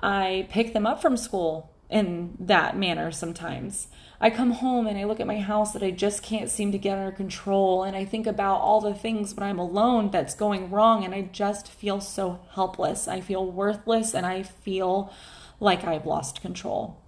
I 0.00 0.46
pick 0.50 0.72
them 0.72 0.86
up 0.86 1.00
from 1.00 1.16
school 1.16 1.72
in 1.88 2.36
that 2.38 2.76
manner 2.76 3.10
sometimes. 3.10 3.88
I 4.20 4.30
come 4.30 4.50
home 4.50 4.86
and 4.86 4.98
I 4.98 5.04
look 5.04 5.20
at 5.20 5.26
my 5.26 5.38
house 5.38 5.72
that 5.72 5.82
I 5.82 5.92
just 5.92 6.22
can't 6.22 6.50
seem 6.50 6.72
to 6.72 6.78
get 6.78 6.98
under 6.98 7.12
control. 7.12 7.84
And 7.84 7.96
I 7.96 8.04
think 8.04 8.26
about 8.26 8.60
all 8.60 8.80
the 8.80 8.94
things 8.94 9.34
when 9.34 9.48
I'm 9.48 9.60
alone 9.60 10.10
that's 10.10 10.34
going 10.34 10.70
wrong. 10.70 11.04
And 11.04 11.14
I 11.14 11.22
just 11.22 11.68
feel 11.68 12.00
so 12.00 12.40
helpless. 12.50 13.06
I 13.06 13.20
feel 13.20 13.50
worthless 13.50 14.14
and 14.14 14.26
I 14.26 14.42
feel 14.42 15.12
like 15.60 15.84
I've 15.84 16.06
lost 16.06 16.42
control. 16.42 17.00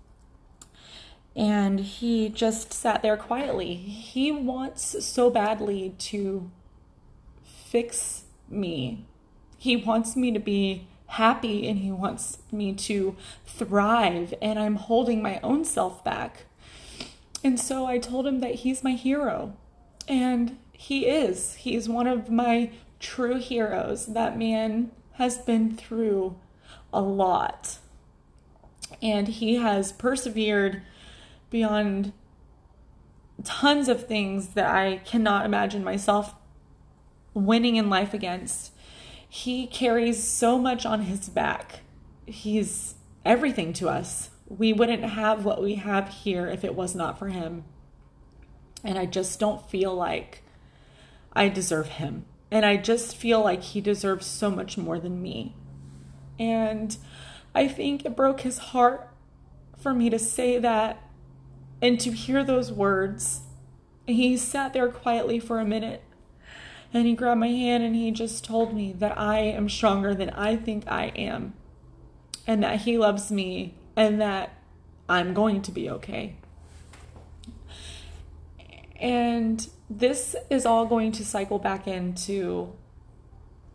And 1.37 1.81
he 1.81 2.29
just 2.29 2.73
sat 2.73 3.03
there 3.03 3.17
quietly. 3.17 3.75
He 3.75 4.33
wants 4.33 5.05
so 5.05 5.31
badly 5.31 5.95
to 5.99 6.51
fix 7.45 8.25
me. 8.49 9.07
He 9.57 9.77
wants 9.77 10.17
me 10.17 10.33
to 10.33 10.41
be 10.41 10.89
happy 11.07 11.69
and 11.69 11.79
he 11.79 11.93
wants 11.93 12.39
me 12.51 12.73
to 12.75 13.17
thrive. 13.47 14.35
And 14.43 14.59
I'm 14.59 14.77
holding 14.77 15.23
my 15.23 15.39
own 15.43 15.65
self 15.65 16.03
back 16.03 16.47
and 17.43 17.59
so 17.59 17.87
I 17.87 17.99
told 17.99 18.27
him 18.27 18.41
that 18.41 18.57
he's 18.57 18.85
my 18.85 18.93
hero. 18.93 19.55
And 20.07 20.59
he 20.73 21.07
is. 21.07 21.55
He's 21.55 21.89
one 21.89 22.07
of 22.07 22.31
my 22.31 22.71
true 22.99 23.39
heroes. 23.39 24.07
That 24.07 24.39
man 24.39 24.91
has 25.13 25.39
been 25.39 25.77
through 25.77 26.37
a 26.93 27.01
lot. 27.01 27.79
And 29.03 29.29
he 29.29 29.57
has 29.57 29.93
persevered 29.93 30.83
beyond 31.51 32.13
tons 33.45 33.89
of 33.89 34.07
things 34.07 34.49
that 34.51 34.67
I 34.71 34.99
cannot 34.99 35.45
imagine 35.45 35.83
myself 35.85 36.35
winning 37.35 37.77
in 37.77 37.91
life 37.91 38.15
against. 38.15 38.73
He 39.29 39.67
carries 39.67 40.23
so 40.23 40.59
much 40.59 40.85
on 40.85 41.03
his 41.03 41.29
back. 41.29 41.81
He's 42.27 42.95
everything 43.25 43.73
to 43.75 43.89
us 43.89 44.31
we 44.51 44.73
wouldn't 44.73 45.05
have 45.05 45.45
what 45.45 45.63
we 45.63 45.77
have 45.77 46.09
here 46.09 46.49
if 46.49 46.65
it 46.65 46.75
was 46.75 46.95
not 46.95 47.19
for 47.19 47.29
him. 47.29 47.65
And 48.83 48.99
I 48.99 49.07
just 49.07 49.39
don't 49.39 49.71
feel 49.71 49.95
like 49.95 50.43
I 51.33 51.49
deserve 51.49 51.87
him. 51.87 52.27
And 52.51 52.67
I 52.67 52.77
just 52.77 53.17
feel 53.17 53.41
like 53.43 53.63
he 53.63 53.81
deserves 53.81 54.27
so 54.27 54.51
much 54.51 54.77
more 54.77 54.99
than 54.99 55.23
me. 55.23 55.55
And 56.39 56.97
I 57.55 57.69
think 57.69 58.05
it 58.05 58.17
broke 58.17 58.41
his 58.41 58.59
heart 58.59 59.09
for 59.79 59.95
me 59.95 60.11
to 60.11 60.19
say 60.19 60.59
that 60.59 61.01
and 61.83 61.99
to 62.01 62.13
hear 62.13 62.45
those 62.45 62.73
words. 62.73 63.43
He 64.07 64.37
sat 64.37 64.73
there 64.73 64.89
quietly 64.89 65.39
for 65.39 65.61
a 65.61 65.65
minute 65.65 66.03
and 66.93 67.07
he 67.07 67.15
grabbed 67.15 67.41
my 67.41 67.49
hand 67.49 67.85
and 67.85 67.95
he 67.95 68.11
just 68.11 68.45
told 68.45 68.75
me 68.75 68.93
that 68.93 69.17
I 69.17 69.39
am 69.39 69.69
stronger 69.69 70.15
than 70.15 70.31
I 70.31 70.57
think 70.57 70.85
I 70.89 71.07
am 71.17 71.55
and 72.47 72.63
that 72.63 72.81
he 72.81 72.99
loves 72.99 73.31
me 73.31 73.75
and 73.95 74.21
that 74.21 74.55
I'm 75.09 75.35
going 75.35 75.63
to 75.63 75.73
be 75.73 75.89
okay. 75.91 76.37
And 78.97 79.69
this 79.89 80.37
is 80.51 80.67
all 80.67 80.87
going 80.87 81.13
to 81.13 81.25
cycle 81.25 81.59
back 81.59 81.87
into 81.87 82.73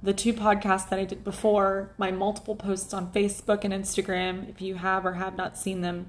the 0.03 0.13
two 0.13 0.33
podcasts 0.33 0.89
that 0.89 0.99
I 0.99 1.03
did 1.05 1.23
before, 1.23 1.91
my 1.97 2.11
multiple 2.11 2.55
posts 2.55 2.93
on 2.93 3.11
Facebook 3.11 3.63
and 3.63 3.73
Instagram, 3.73 4.47
if 4.49 4.61
you 4.61 4.75
have 4.75 5.05
or 5.05 5.13
have 5.13 5.35
not 5.35 5.57
seen 5.57 5.81
them. 5.81 6.07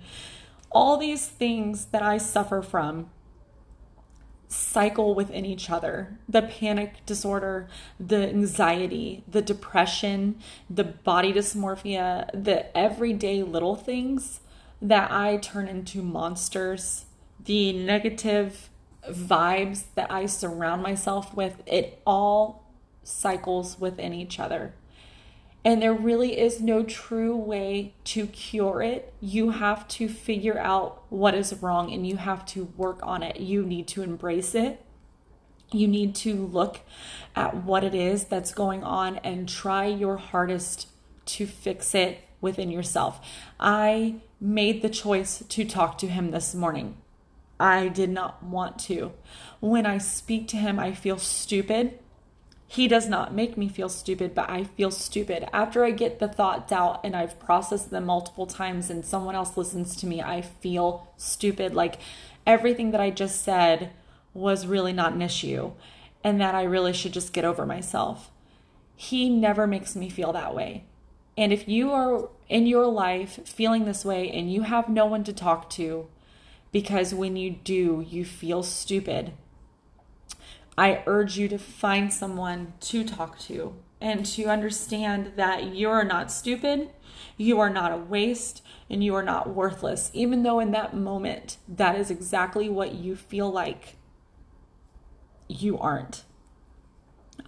All 0.70 0.96
these 0.96 1.26
things 1.26 1.86
that 1.86 2.02
I 2.02 2.18
suffer 2.18 2.62
from 2.62 3.10
cycle 4.48 5.14
within 5.14 5.44
each 5.44 5.70
other 5.70 6.18
the 6.28 6.42
panic 6.42 7.04
disorder, 7.04 7.68
the 7.98 8.28
anxiety, 8.28 9.24
the 9.28 9.42
depression, 9.42 10.38
the 10.70 10.84
body 10.84 11.32
dysmorphia, 11.32 12.30
the 12.32 12.76
everyday 12.76 13.42
little 13.42 13.74
things 13.76 14.40
that 14.80 15.10
I 15.10 15.38
turn 15.38 15.68
into 15.68 16.02
monsters, 16.02 17.06
the 17.44 17.72
negative 17.72 18.70
vibes 19.08 19.84
that 19.94 20.10
I 20.10 20.26
surround 20.26 20.82
myself 20.82 21.34
with, 21.34 21.62
it 21.66 22.00
all 22.06 22.64
cycles 23.02 23.78
within 23.78 24.12
each 24.12 24.38
other. 24.38 24.74
And 25.66 25.82
there 25.82 25.92
really 25.92 26.38
is 26.38 26.60
no 26.60 26.84
true 26.84 27.36
way 27.36 27.92
to 28.04 28.28
cure 28.28 28.82
it. 28.82 29.12
You 29.20 29.50
have 29.50 29.88
to 29.88 30.08
figure 30.08 30.56
out 30.56 31.02
what 31.08 31.34
is 31.34 31.60
wrong 31.60 31.92
and 31.92 32.06
you 32.06 32.18
have 32.18 32.46
to 32.46 32.66
work 32.76 33.00
on 33.02 33.24
it. 33.24 33.40
You 33.40 33.64
need 33.64 33.88
to 33.88 34.02
embrace 34.04 34.54
it. 34.54 34.80
You 35.72 35.88
need 35.88 36.14
to 36.16 36.36
look 36.36 36.82
at 37.34 37.64
what 37.64 37.82
it 37.82 37.96
is 37.96 38.26
that's 38.26 38.54
going 38.54 38.84
on 38.84 39.16
and 39.24 39.48
try 39.48 39.86
your 39.86 40.18
hardest 40.18 40.86
to 41.24 41.48
fix 41.48 41.96
it 41.96 42.20
within 42.40 42.70
yourself. 42.70 43.20
I 43.58 44.20
made 44.40 44.82
the 44.82 44.88
choice 44.88 45.42
to 45.48 45.64
talk 45.64 45.98
to 45.98 46.06
him 46.06 46.30
this 46.30 46.54
morning. 46.54 46.98
I 47.58 47.88
did 47.88 48.10
not 48.10 48.40
want 48.40 48.78
to. 48.80 49.14
When 49.58 49.84
I 49.84 49.98
speak 49.98 50.46
to 50.48 50.58
him, 50.58 50.78
I 50.78 50.92
feel 50.92 51.18
stupid 51.18 51.98
he 52.68 52.88
does 52.88 53.08
not 53.08 53.32
make 53.32 53.56
me 53.56 53.68
feel 53.68 53.88
stupid, 53.88 54.34
but 54.34 54.50
I 54.50 54.64
feel 54.64 54.90
stupid. 54.90 55.48
After 55.52 55.84
I 55.84 55.92
get 55.92 56.18
the 56.18 56.28
thoughts 56.28 56.72
out 56.72 57.00
and 57.04 57.14
I've 57.14 57.38
processed 57.38 57.90
them 57.90 58.06
multiple 58.06 58.46
times 58.46 58.90
and 58.90 59.04
someone 59.04 59.36
else 59.36 59.56
listens 59.56 59.94
to 59.96 60.06
me, 60.06 60.20
I 60.20 60.42
feel 60.42 61.12
stupid. 61.16 61.74
Like 61.74 62.00
everything 62.44 62.90
that 62.90 63.00
I 63.00 63.10
just 63.10 63.42
said 63.42 63.90
was 64.34 64.66
really 64.66 64.92
not 64.92 65.12
an 65.12 65.22
issue 65.22 65.72
and 66.24 66.40
that 66.40 66.56
I 66.56 66.64
really 66.64 66.92
should 66.92 67.12
just 67.12 67.32
get 67.32 67.44
over 67.44 67.64
myself. 67.64 68.30
He 68.96 69.30
never 69.30 69.66
makes 69.66 69.94
me 69.94 70.08
feel 70.08 70.32
that 70.32 70.54
way. 70.54 70.84
And 71.38 71.52
if 71.52 71.68
you 71.68 71.92
are 71.92 72.28
in 72.48 72.66
your 72.66 72.86
life 72.86 73.46
feeling 73.46 73.84
this 73.84 74.04
way 74.04 74.28
and 74.28 74.52
you 74.52 74.62
have 74.62 74.88
no 74.88 75.06
one 75.06 75.22
to 75.24 75.32
talk 75.32 75.70
to, 75.70 76.08
because 76.72 77.14
when 77.14 77.36
you 77.36 77.50
do, 77.50 78.04
you 78.08 78.24
feel 78.24 78.64
stupid 78.64 79.34
I 80.78 81.02
urge 81.06 81.38
you 81.38 81.48
to 81.48 81.58
find 81.58 82.12
someone 82.12 82.74
to 82.80 83.04
talk 83.04 83.38
to 83.40 83.76
and 84.00 84.26
to 84.26 84.44
understand 84.44 85.32
that 85.36 85.74
you're 85.74 86.04
not 86.04 86.30
stupid, 86.30 86.90
you 87.38 87.58
are 87.60 87.70
not 87.70 87.92
a 87.92 87.96
waste, 87.96 88.62
and 88.90 89.02
you 89.02 89.14
are 89.14 89.22
not 89.22 89.54
worthless, 89.54 90.10
even 90.12 90.42
though 90.42 90.60
in 90.60 90.70
that 90.72 90.94
moment 90.94 91.56
that 91.66 91.96
is 91.96 92.10
exactly 92.10 92.68
what 92.68 92.94
you 92.94 93.16
feel 93.16 93.50
like 93.50 93.96
you 95.48 95.78
aren't. 95.78 96.24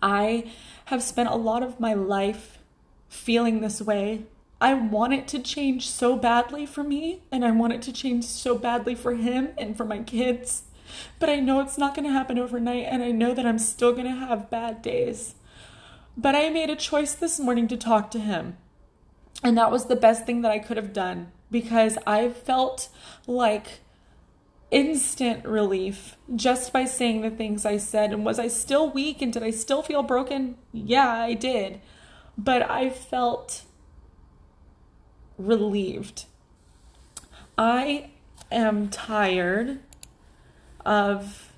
I 0.00 0.50
have 0.86 1.02
spent 1.02 1.28
a 1.28 1.36
lot 1.36 1.62
of 1.62 1.80
my 1.80 1.92
life 1.94 2.58
feeling 3.08 3.60
this 3.60 3.82
way. 3.82 4.24
I 4.60 4.74
want 4.74 5.12
it 5.12 5.28
to 5.28 5.38
change 5.38 5.88
so 5.88 6.16
badly 6.16 6.66
for 6.66 6.82
me, 6.82 7.22
and 7.30 7.44
I 7.44 7.50
want 7.50 7.74
it 7.74 7.82
to 7.82 7.92
change 7.92 8.24
so 8.24 8.56
badly 8.56 8.94
for 8.94 9.14
him 9.14 9.50
and 9.58 9.76
for 9.76 9.84
my 9.84 9.98
kids. 9.98 10.64
But 11.18 11.28
I 11.28 11.40
know 11.40 11.60
it's 11.60 11.78
not 11.78 11.94
going 11.94 12.06
to 12.06 12.12
happen 12.12 12.38
overnight, 12.38 12.86
and 12.88 13.02
I 13.02 13.10
know 13.10 13.34
that 13.34 13.46
I'm 13.46 13.58
still 13.58 13.92
going 13.92 14.06
to 14.06 14.26
have 14.26 14.50
bad 14.50 14.82
days. 14.82 15.34
But 16.16 16.34
I 16.34 16.50
made 16.50 16.70
a 16.70 16.76
choice 16.76 17.14
this 17.14 17.38
morning 17.38 17.68
to 17.68 17.76
talk 17.76 18.10
to 18.10 18.18
him. 18.18 18.56
And 19.42 19.56
that 19.56 19.70
was 19.70 19.86
the 19.86 19.96
best 19.96 20.26
thing 20.26 20.42
that 20.42 20.50
I 20.50 20.58
could 20.58 20.76
have 20.76 20.92
done 20.92 21.30
because 21.50 21.96
I 22.06 22.28
felt 22.28 22.88
like 23.26 23.80
instant 24.70 25.44
relief 25.44 26.16
just 26.34 26.72
by 26.72 26.84
saying 26.84 27.22
the 27.22 27.30
things 27.30 27.64
I 27.64 27.76
said. 27.76 28.12
And 28.12 28.24
was 28.24 28.38
I 28.38 28.48
still 28.48 28.90
weak 28.90 29.22
and 29.22 29.32
did 29.32 29.42
I 29.42 29.50
still 29.50 29.82
feel 29.82 30.02
broken? 30.02 30.56
Yeah, 30.72 31.08
I 31.08 31.34
did. 31.34 31.80
But 32.36 32.68
I 32.68 32.90
felt 32.90 33.62
relieved. 35.38 36.24
I 37.56 38.10
am 38.50 38.88
tired 38.88 39.78
of 40.84 41.52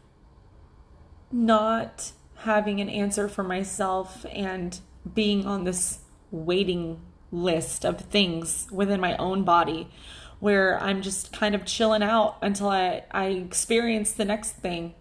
not 1.33 2.13
having 2.39 2.81
an 2.81 2.89
answer 2.89 3.29
for 3.29 3.43
myself 3.43 4.25
and 4.33 4.81
being 5.15 5.47
on 5.47 5.65
this 5.65 6.01
waiting 6.31 7.01
list 7.33 7.85
of 7.85 8.01
things 8.01 8.67
within 8.71 9.01
my 9.01 9.17
own 9.17 9.45
body 9.45 9.89
where 10.41 10.81
I'm 10.81 11.03
just 11.03 11.33
kind 11.33 11.55
of 11.55 11.65
chilling 11.65 12.03
out 12.03 12.39
until 12.41 12.71
I, 12.71 13.05
I 13.11 13.27
experience 13.27 14.13
the 14.13 14.25
next 14.25 14.53
thing. 14.53 14.95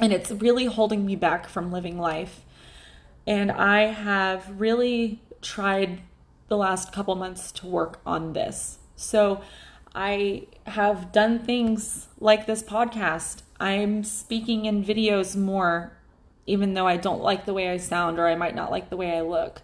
And 0.00 0.12
it's 0.12 0.30
really 0.30 0.64
holding 0.64 1.06
me 1.06 1.14
back 1.14 1.48
from 1.48 1.70
living 1.70 1.98
life. 1.98 2.42
And 3.26 3.52
I 3.52 3.82
have 3.82 4.60
really 4.60 5.22
tried 5.42 6.00
the 6.48 6.56
last 6.56 6.92
couple 6.92 7.14
months 7.14 7.52
to 7.52 7.66
work 7.66 8.00
on 8.06 8.32
this. 8.32 8.78
So 8.94 9.42
I 9.96 10.48
have 10.66 11.10
done 11.10 11.38
things 11.38 12.08
like 12.20 12.44
this 12.44 12.62
podcast. 12.62 13.40
I'm 13.58 14.04
speaking 14.04 14.66
in 14.66 14.84
videos 14.84 15.34
more, 15.34 15.96
even 16.46 16.74
though 16.74 16.86
I 16.86 16.98
don't 16.98 17.22
like 17.22 17.46
the 17.46 17.54
way 17.54 17.70
I 17.70 17.78
sound 17.78 18.18
or 18.18 18.28
I 18.28 18.34
might 18.34 18.54
not 18.54 18.70
like 18.70 18.90
the 18.90 18.96
way 18.98 19.16
I 19.16 19.22
look. 19.22 19.62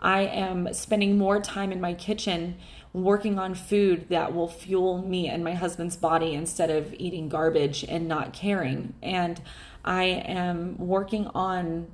I 0.00 0.22
am 0.22 0.72
spending 0.72 1.18
more 1.18 1.38
time 1.38 1.70
in 1.70 1.82
my 1.82 1.92
kitchen 1.92 2.56
working 2.94 3.38
on 3.38 3.54
food 3.54 4.08
that 4.08 4.34
will 4.34 4.48
fuel 4.48 5.02
me 5.02 5.28
and 5.28 5.44
my 5.44 5.52
husband's 5.52 5.96
body 5.96 6.32
instead 6.32 6.70
of 6.70 6.94
eating 6.94 7.28
garbage 7.28 7.84
and 7.86 8.08
not 8.08 8.32
caring. 8.32 8.94
And 9.02 9.38
I 9.84 10.04
am 10.04 10.78
working 10.78 11.26
on 11.34 11.88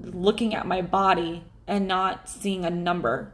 looking 0.00 0.54
at 0.54 0.66
my 0.66 0.80
body 0.80 1.44
and 1.66 1.86
not 1.86 2.26
seeing 2.26 2.64
a 2.64 2.70
number 2.70 3.32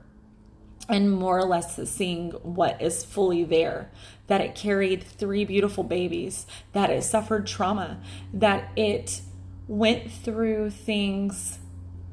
and 0.91 1.11
more 1.11 1.39
or 1.39 1.45
less 1.45 1.77
seeing 1.89 2.33
what 2.43 2.83
is 2.83 3.05
fully 3.05 3.45
there 3.45 3.91
that 4.27 4.41
it 4.41 4.55
carried 4.55 5.03
three 5.03 5.45
beautiful 5.45 5.83
babies, 5.83 6.47
that 6.73 6.89
it 6.89 7.03
suffered 7.03 7.47
trauma, 7.47 8.01
that 8.33 8.71
it 8.77 9.23
went 9.67 10.11
through 10.11 10.71
things 10.71 11.59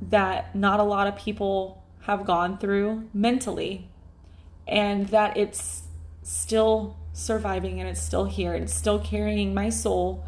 that 0.01 0.55
not 0.55 0.79
a 0.79 0.83
lot 0.83 1.07
of 1.07 1.15
people 1.15 1.83
have 2.01 2.25
gone 2.25 2.57
through 2.57 3.07
mentally, 3.13 3.89
and 4.67 5.07
that 5.09 5.37
it's 5.37 5.83
still 6.23 6.97
surviving 7.13 7.79
and 7.79 7.89
it's 7.89 8.01
still 8.01 8.25
here 8.25 8.53
and 8.53 8.69
still 8.69 8.99
carrying 8.99 9.53
my 9.53 9.69
soul 9.69 10.25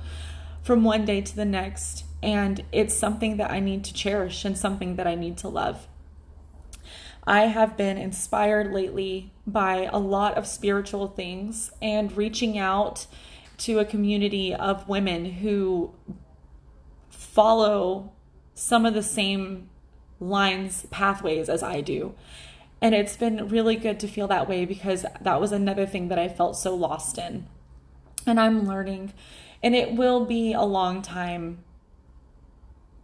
from 0.61 0.83
one 0.83 1.05
day 1.05 1.21
to 1.21 1.35
the 1.35 1.45
next. 1.45 2.05
And 2.21 2.63
it's 2.71 2.95
something 2.95 3.37
that 3.37 3.49
I 3.49 3.59
need 3.59 3.83
to 3.85 3.93
cherish 3.93 4.45
and 4.45 4.57
something 4.57 4.95
that 4.95 5.07
I 5.07 5.15
need 5.15 5.37
to 5.39 5.47
love. 5.47 5.87
I 7.29 7.41
have 7.41 7.77
been 7.77 7.99
inspired 7.99 8.73
lately 8.73 9.31
by 9.45 9.87
a 9.93 9.99
lot 9.99 10.35
of 10.35 10.47
spiritual 10.47 11.07
things 11.07 11.71
and 11.79 12.11
reaching 12.17 12.57
out 12.57 13.05
to 13.59 13.77
a 13.77 13.85
community 13.85 14.51
of 14.51 14.89
women 14.89 15.25
who 15.25 15.93
follow 17.11 18.13
some 18.55 18.83
of 18.83 18.95
the 18.95 19.03
same 19.03 19.69
lines, 20.19 20.87
pathways 20.89 21.49
as 21.49 21.61
I 21.61 21.81
do. 21.81 22.15
And 22.81 22.95
it's 22.95 23.15
been 23.15 23.47
really 23.47 23.75
good 23.75 23.99
to 23.99 24.07
feel 24.07 24.27
that 24.29 24.49
way 24.49 24.65
because 24.65 25.05
that 25.21 25.39
was 25.39 25.51
another 25.51 25.85
thing 25.85 26.07
that 26.07 26.17
I 26.17 26.29
felt 26.29 26.57
so 26.57 26.73
lost 26.73 27.19
in. 27.19 27.45
And 28.25 28.39
I'm 28.39 28.65
learning, 28.65 29.13
and 29.61 29.75
it 29.75 29.93
will 29.93 30.25
be 30.25 30.53
a 30.53 30.63
long 30.63 31.03
time 31.03 31.63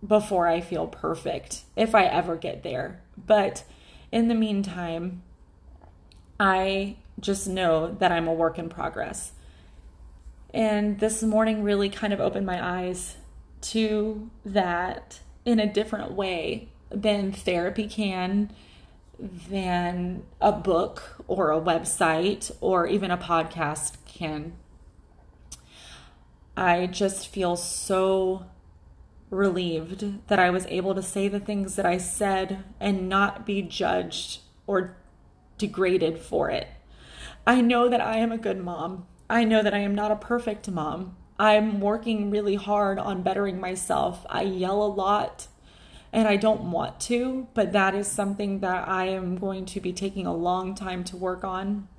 before 0.06 0.48
I 0.48 0.62
feel 0.62 0.88
perfect 0.88 1.62
if 1.76 1.94
I 1.94 2.06
ever 2.06 2.36
get 2.36 2.64
there. 2.64 3.02
But 3.16 3.64
in 4.12 4.28
the 4.28 4.36
meantime, 4.36 5.24
I 6.40 6.98
just 7.20 7.48
know 7.48 7.96
that 8.00 8.12
I'm 8.12 8.28
a 8.28 8.34
work 8.34 8.60
in 8.60 8.70
progress. 8.70 9.32
And 10.54 11.00
this 11.00 11.22
morning 11.22 11.64
really 11.64 11.90
kind 11.90 12.14
of 12.14 12.20
opened 12.20 12.46
my 12.46 12.66
eyes 12.66 13.18
to 13.62 14.30
that 14.46 15.20
in 15.44 15.60
a 15.60 15.72
different 15.72 16.14
way 16.14 16.70
than 16.90 17.32
therapy 17.32 17.88
can, 17.88 18.52
than 19.20 20.24
a 20.42 20.52
book 20.52 21.24
or 21.28 21.52
a 21.52 21.60
website 21.60 22.52
or 22.62 22.88
even 22.88 23.12
a 23.12 23.18
podcast 23.18 23.96
can. 24.06 24.54
I 26.58 26.88
just 26.88 27.28
feel 27.28 27.56
so 27.56 28.46
relieved 29.36 30.28
that 30.28 30.40
I 30.40 30.50
was 30.50 30.66
able 30.68 30.96
to 30.96 31.02
say 31.02 31.28
the 31.28 31.40
things 31.40 31.76
that 31.76 31.86
I 31.86 31.98
said 31.98 32.64
and 32.80 33.10
not 33.10 33.46
be 33.46 33.62
judged 33.62 34.40
or 34.66 34.98
degraded 35.58 36.20
for 36.20 36.50
it. 36.50 36.68
I 37.46 37.62
know 37.62 37.90
that 37.90 38.02
I 38.02 38.18
am 38.18 38.32
a 38.32 38.38
good 38.38 38.64
mom. 38.64 39.06
I 39.30 39.44
know 39.44 39.62
that 39.62 39.74
I 39.74 39.80
am 39.80 39.96
not 39.96 40.12
a 40.12 40.16
perfect 40.16 40.70
mom. 40.70 41.16
I'm 41.38 41.80
working 41.80 42.30
really 42.30 42.56
hard 42.56 42.98
on 42.98 43.22
bettering 43.22 43.60
myself. 43.60 44.26
I 44.30 44.44
yell 44.44 44.82
a 44.82 44.88
lot 44.88 45.48
and 46.14 46.28
I 46.28 46.38
don't 46.38 46.72
want 46.72 47.00
to, 47.02 47.48
but 47.54 47.74
that 47.74 47.94
is 47.94 48.08
something 48.08 48.62
that 48.62 48.88
I 48.88 49.08
am 49.08 49.38
going 49.38 49.66
to 49.66 49.82
be 49.82 49.92
taking 49.92 50.26
a 50.26 50.34
long 50.34 50.74
time 50.74 51.04
to 51.06 51.18
work 51.18 51.44
on. 51.44 51.90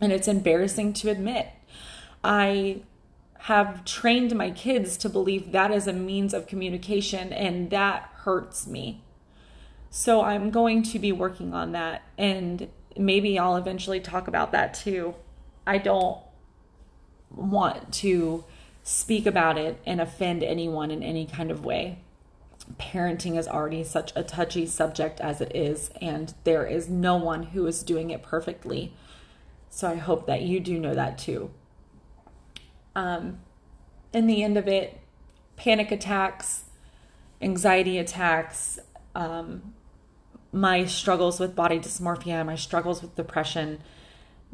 And 0.00 0.12
it's 0.12 0.28
embarrassing 0.28 0.92
to 0.94 1.10
admit. 1.10 1.48
I 2.22 2.82
have 3.44 3.84
trained 3.84 4.34
my 4.34 4.50
kids 4.50 4.96
to 4.96 5.06
believe 5.06 5.52
that 5.52 5.70
is 5.70 5.86
a 5.86 5.92
means 5.92 6.32
of 6.32 6.46
communication, 6.46 7.30
and 7.30 7.68
that 7.68 8.08
hurts 8.14 8.66
me. 8.66 9.02
So 9.90 10.22
I'm 10.22 10.48
going 10.48 10.82
to 10.84 10.98
be 10.98 11.12
working 11.12 11.52
on 11.52 11.72
that, 11.72 12.04
and 12.16 12.68
maybe 12.96 13.38
I'll 13.38 13.56
eventually 13.56 14.00
talk 14.00 14.28
about 14.28 14.52
that 14.52 14.72
too. 14.72 15.14
I 15.66 15.76
don't 15.76 16.18
want 17.30 17.92
to 17.94 18.44
speak 18.82 19.26
about 19.26 19.58
it 19.58 19.78
and 19.84 20.00
offend 20.00 20.42
anyone 20.42 20.90
in 20.90 21.02
any 21.02 21.26
kind 21.26 21.50
of 21.50 21.66
way. 21.66 21.98
Parenting 22.80 23.36
is 23.36 23.46
already 23.46 23.84
such 23.84 24.10
a 24.16 24.22
touchy 24.22 24.64
subject 24.64 25.20
as 25.20 25.42
it 25.42 25.54
is, 25.54 25.90
and 26.00 26.32
there 26.44 26.64
is 26.64 26.88
no 26.88 27.16
one 27.16 27.42
who 27.42 27.66
is 27.66 27.82
doing 27.82 28.08
it 28.08 28.22
perfectly. 28.22 28.94
So 29.68 29.90
I 29.90 29.96
hope 29.96 30.26
that 30.28 30.40
you 30.40 30.60
do 30.60 30.78
know 30.78 30.94
that 30.94 31.18
too 31.18 31.50
um, 32.94 33.40
in 34.12 34.26
the 34.26 34.42
end 34.42 34.56
of 34.56 34.68
it, 34.68 35.00
panic 35.56 35.90
attacks, 35.90 36.64
anxiety 37.40 37.98
attacks, 37.98 38.78
um, 39.14 39.74
my 40.52 40.84
struggles 40.84 41.40
with 41.40 41.56
body 41.56 41.78
dysmorphia, 41.78 42.44
my 42.46 42.54
struggles 42.54 43.02
with 43.02 43.14
depression, 43.16 43.80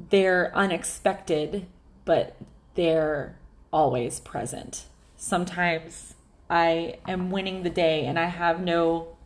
they're 0.09 0.50
unexpected, 0.57 1.66
but 2.05 2.37
they're 2.74 3.38
always 3.72 4.20
present. 4.20 4.87
Sometimes 5.16 6.14
I 6.48 6.98
am 7.07 7.31
winning 7.31 7.62
the 7.62 7.70
day 7.70 8.07
and 8.07 8.18
I 8.18 8.26
have 8.26 8.61
no 8.61 9.16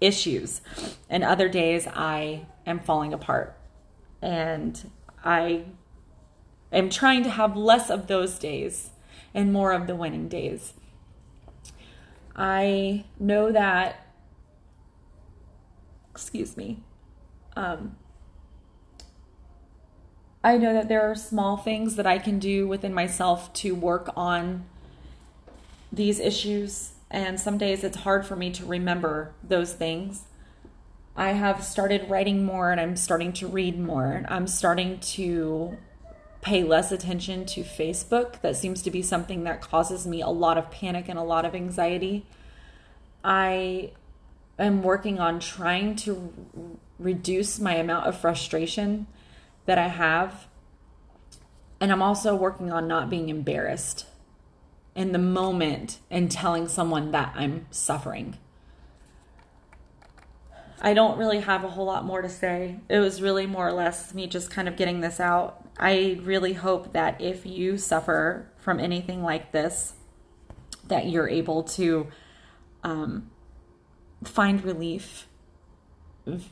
issues, 0.00 0.60
and 1.08 1.22
other 1.22 1.48
days 1.48 1.86
I 1.86 2.46
am 2.66 2.80
falling 2.80 3.14
apart. 3.14 3.56
And 4.20 4.90
I 5.24 5.64
am 6.78 6.90
trying 6.90 7.22
to 7.24 7.30
have 7.30 7.56
less 7.56 7.90
of 7.90 8.06
those 8.06 8.38
days 8.38 8.90
and 9.32 9.52
more 9.52 9.72
of 9.72 9.86
the 9.86 9.94
winning 9.94 10.28
days. 10.28 10.74
I 12.36 13.04
know 13.18 13.52
that, 13.52 14.06
excuse 16.10 16.56
me, 16.56 16.82
um, 17.56 17.96
I 20.42 20.58
know 20.58 20.74
that 20.74 20.88
there 20.88 21.00
are 21.10 21.14
small 21.14 21.56
things 21.56 21.96
that 21.96 22.06
I 22.06 22.18
can 22.18 22.38
do 22.38 22.68
within 22.68 22.92
myself 22.92 23.52
to 23.54 23.74
work 23.74 24.10
on 24.14 24.66
these 25.90 26.20
issues. 26.20 26.92
And 27.10 27.40
some 27.40 27.56
days 27.56 27.82
it's 27.82 27.98
hard 27.98 28.26
for 28.26 28.36
me 28.36 28.50
to 28.52 28.66
remember 28.66 29.32
those 29.42 29.72
things. 29.72 30.24
I 31.16 31.30
have 31.30 31.62
started 31.64 32.10
writing 32.10 32.44
more 32.44 32.72
and 32.72 32.80
I'm 32.80 32.96
starting 32.96 33.32
to 33.34 33.46
read 33.46 33.78
more. 33.78 34.24
I'm 34.28 34.46
starting 34.46 34.98
to 35.00 35.78
pay 36.44 36.62
less 36.62 36.92
attention 36.92 37.46
to 37.46 37.62
Facebook. 37.62 38.42
That 38.42 38.54
seems 38.54 38.82
to 38.82 38.90
be 38.90 39.00
something 39.00 39.44
that 39.44 39.62
causes 39.62 40.06
me 40.06 40.20
a 40.20 40.28
lot 40.28 40.58
of 40.58 40.70
panic 40.70 41.08
and 41.08 41.18
a 41.18 41.22
lot 41.22 41.46
of 41.46 41.54
anxiety. 41.54 42.26
I 43.24 43.92
am 44.58 44.82
working 44.82 45.18
on 45.18 45.40
trying 45.40 45.96
to 45.96 46.76
reduce 46.98 47.58
my 47.58 47.74
amount 47.74 48.06
of 48.06 48.16
frustration 48.16 49.06
that 49.64 49.78
I 49.78 49.88
have. 49.88 50.46
And 51.80 51.90
I'm 51.90 52.02
also 52.02 52.36
working 52.36 52.70
on 52.70 52.86
not 52.86 53.08
being 53.08 53.30
embarrassed 53.30 54.06
in 54.94 55.12
the 55.12 55.18
moment 55.18 55.98
and 56.10 56.30
telling 56.30 56.68
someone 56.68 57.10
that 57.12 57.32
I'm 57.34 57.66
suffering. 57.70 58.36
I 60.78 60.92
don't 60.92 61.16
really 61.16 61.40
have 61.40 61.64
a 61.64 61.68
whole 61.68 61.86
lot 61.86 62.04
more 62.04 62.20
to 62.20 62.28
say. 62.28 62.76
It 62.90 62.98
was 62.98 63.22
really 63.22 63.46
more 63.46 63.66
or 63.66 63.72
less 63.72 64.12
me 64.12 64.26
just 64.26 64.50
kind 64.50 64.68
of 64.68 64.76
getting 64.76 65.00
this 65.00 65.18
out 65.18 65.63
I 65.78 66.20
really 66.22 66.52
hope 66.52 66.92
that 66.92 67.20
if 67.20 67.44
you 67.44 67.76
suffer 67.78 68.50
from 68.58 68.78
anything 68.78 69.22
like 69.22 69.52
this, 69.52 69.94
that 70.88 71.06
you're 71.06 71.28
able 71.28 71.64
to 71.64 72.08
um, 72.82 73.30
find 74.22 74.62
relief 74.62 75.26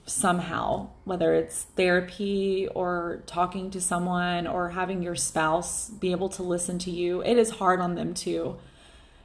somehow, 0.06 0.88
whether 1.04 1.34
it's 1.34 1.64
therapy 1.76 2.68
or 2.74 3.22
talking 3.26 3.70
to 3.70 3.80
someone 3.80 4.46
or 4.46 4.70
having 4.70 5.02
your 5.02 5.14
spouse 5.14 5.88
be 5.88 6.10
able 6.10 6.28
to 6.28 6.42
listen 6.42 6.78
to 6.80 6.90
you. 6.90 7.22
It 7.22 7.38
is 7.38 7.50
hard 7.50 7.80
on 7.80 7.94
them 7.94 8.12
too. 8.12 8.58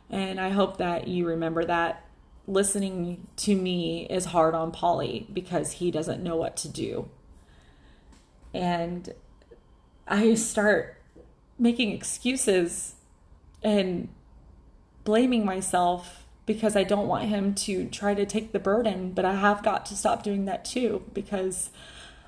And 0.10 0.39
I 0.39 0.49
hope 0.49 0.77
that 0.77 1.07
you 1.07 1.27
remember 1.27 1.65
that 1.65 2.05
listening 2.47 3.27
to 3.36 3.55
me 3.55 4.07
is 4.10 4.25
hard 4.25 4.55
on 4.55 4.71
Polly 4.71 5.27
because 5.33 5.73
he 5.73 5.91
doesn't 5.91 6.23
know 6.23 6.38
what 6.38 6.55
to 6.57 6.69
do. 6.69 7.10
And 8.53 9.13
I 10.08 10.36
start 10.36 10.98
making 11.60 11.91
excuses 11.91 12.96
and 13.63 14.10
blaming 15.04 15.46
myself 15.46 16.26
because 16.46 16.76
I 16.76 16.84
don't 16.84 17.08
want 17.08 17.26
him 17.26 17.54
to 17.56 17.88
try 17.89 18.13
to 18.13 18.26
take 18.26 18.52
the 18.54 18.60
burden, 18.60 19.12
but 19.12 19.26
I 19.26 19.36
have 19.36 19.63
got 19.63 19.86
to 19.88 19.96
stop 19.96 20.24
doing 20.24 20.46
that 20.46 20.63
too 20.63 21.04
because 21.13 21.72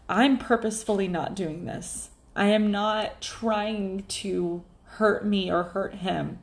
I'm 0.10 0.38
purposefully 0.38 1.08
not 1.08 1.36
doing 1.36 1.66
this. 1.66 2.10
I 2.36 2.48
am 2.48 2.70
not 2.70 3.22
trying 3.22 4.04
to 4.08 4.64
hurt 4.84 5.26
me 5.26 5.52
or 5.52 5.64
hurt 5.64 5.96
him. 5.96 6.40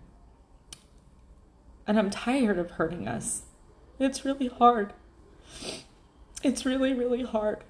And 1.86 1.98
I'm 1.98 2.10
tired 2.10 2.58
of 2.58 2.72
hurting 2.72 3.06
us. 3.06 3.42
It's 3.98 4.24
really 4.24 4.48
hard. 4.48 4.92
It's 6.42 6.64
really, 6.64 6.94
really 6.94 7.22
hard. 7.22 7.64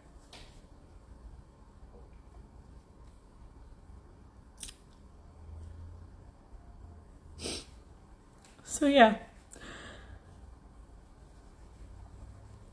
So, 8.76 8.86
yeah. 8.86 9.16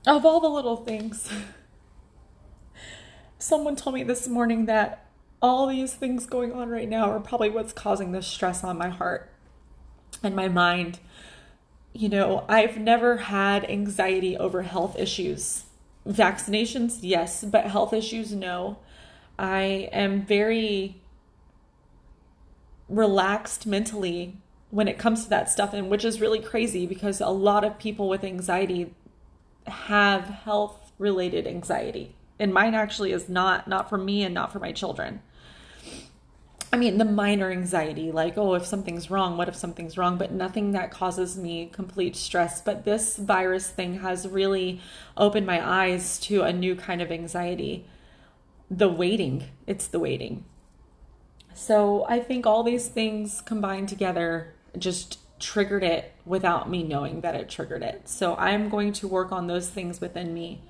Of 0.06 0.26
all 0.26 0.42
the 0.42 0.50
little 0.50 0.76
things, 0.76 1.32
someone 3.40 3.78
told 3.78 3.96
me 3.96 4.04
this 4.04 4.28
morning 4.28 4.66
that 4.66 5.06
all 5.42 5.66
these 5.66 5.94
things 5.94 6.26
going 6.26 6.52
on 6.52 6.68
right 6.68 6.90
now 6.90 7.10
are 7.10 7.22
probably 7.22 7.50
what's 7.50 7.72
causing 7.72 8.12
the 8.12 8.22
stress 8.22 8.66
on 8.66 8.78
my 8.78 8.90
heart 8.90 9.32
and 10.22 10.36
my 10.36 10.50
mind. 10.50 11.00
You 11.94 12.10
know, 12.10 12.44
I've 12.50 12.78
never 12.78 13.16
had 13.16 13.64
anxiety 13.70 14.36
over 14.36 14.64
health 14.64 15.00
issues. 15.00 15.64
Vaccinations, 16.06 17.00
yes, 17.00 17.46
but 17.46 17.68
health 17.68 17.94
issues, 17.94 18.34
no. 18.34 18.78
I 19.40 19.88
am 19.94 20.26
very 20.26 21.02
relaxed 22.90 23.66
mentally 23.66 24.43
when 24.74 24.88
it 24.88 24.98
comes 24.98 25.24
to 25.24 25.30
that 25.30 25.52
stuff 25.52 25.72
and 25.72 25.88
which 25.88 26.04
is 26.04 26.20
really 26.20 26.40
crazy 26.40 26.88
because 26.88 27.22
a 27.22 27.30
lot 27.30 27.64
of 27.64 27.78
people 27.78 28.10
with 28.10 28.24
anxiety 28.24 28.92
have 29.68 30.24
health 30.24 30.92
related 30.98 31.46
anxiety. 31.46 32.16
And 32.40 32.52
mine 32.52 32.74
actually 32.74 33.12
is 33.12 33.30
not 33.30 33.68
not 33.68 33.88
for 33.88 34.00
me 34.00 34.24
and 34.24 34.34
not 34.34 34.52
for 34.52 34.58
my 34.58 34.72
children. 34.72 35.22
I 36.72 36.78
mean 36.78 36.98
the 36.98 37.06
minor 37.06 37.52
anxiety 37.52 38.12
like 38.12 38.36
oh 38.36 38.56
if 38.56 38.66
something's 38.66 39.12
wrong 39.12 39.38
what 39.38 39.48
if 39.48 39.56
something's 39.56 39.96
wrong? 39.96 40.18
But 40.18 40.32
nothing 40.32 40.72
that 40.72 40.90
causes 40.90 41.38
me 41.38 41.70
complete 41.72 42.16
stress. 42.16 42.60
But 42.60 42.84
this 42.84 43.18
virus 43.18 43.70
thing 43.70 44.00
has 44.00 44.28
really 44.28 44.82
opened 45.16 45.46
my 45.46 45.64
eyes 45.64 46.18
to 46.22 46.42
a 46.42 46.52
new 46.52 46.76
kind 46.76 47.00
of 47.00 47.12
anxiety. 47.12 47.86
The 48.72 48.90
waiting. 48.90 49.44
It's 49.68 49.86
the 49.86 50.00
waiting. 50.00 50.46
So 51.54 52.08
i 52.10 52.20
think 52.20 52.48
all 52.48 52.64
these 52.64 52.88
things 52.88 53.40
combined 53.40 53.88
together 53.88 54.56
just 54.78 55.20
triggered 55.40 55.84
it 55.84 56.14
without 56.26 56.70
me 56.70 56.84
knowing 56.84 57.22
that 57.22 57.36
it 57.36 57.50
triggered 57.50 57.84
it. 57.84 58.08
So 58.08 58.36
I'm 58.36 58.70
going 58.70 58.94
to 58.94 59.08
work 59.08 59.32
on 59.32 59.48
those 59.48 59.70
things 59.70 60.00
within 60.00 60.34
me. 60.34 60.62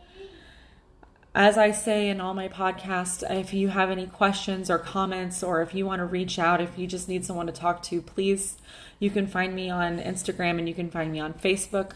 As 1.36 1.58
I 1.58 1.72
say 1.72 2.10
in 2.10 2.22
all 2.22 2.34
my 2.34 2.48
podcasts, 2.48 3.24
if 3.30 3.54
you 3.54 3.70
have 3.70 3.90
any 3.90 4.06
questions 4.06 4.70
or 4.70 4.78
comments, 4.78 5.42
or 5.42 5.62
if 5.62 5.74
you 5.74 5.86
want 5.86 6.00
to 6.00 6.06
reach 6.06 6.38
out, 6.38 6.62
if 6.62 6.78
you 6.78 6.86
just 6.86 7.08
need 7.08 7.26
someone 7.26 7.48
to 7.48 7.54
talk 7.54 7.82
to, 7.84 8.02
please, 8.02 8.58
you 9.00 9.10
can 9.10 9.26
find 9.26 9.56
me 9.56 9.70
on 9.70 10.00
Instagram 10.00 10.60
and 10.60 10.68
you 10.68 10.76
can 10.76 10.92
find 10.92 11.12
me 11.12 11.20
on 11.20 11.34
Facebook, 11.34 11.94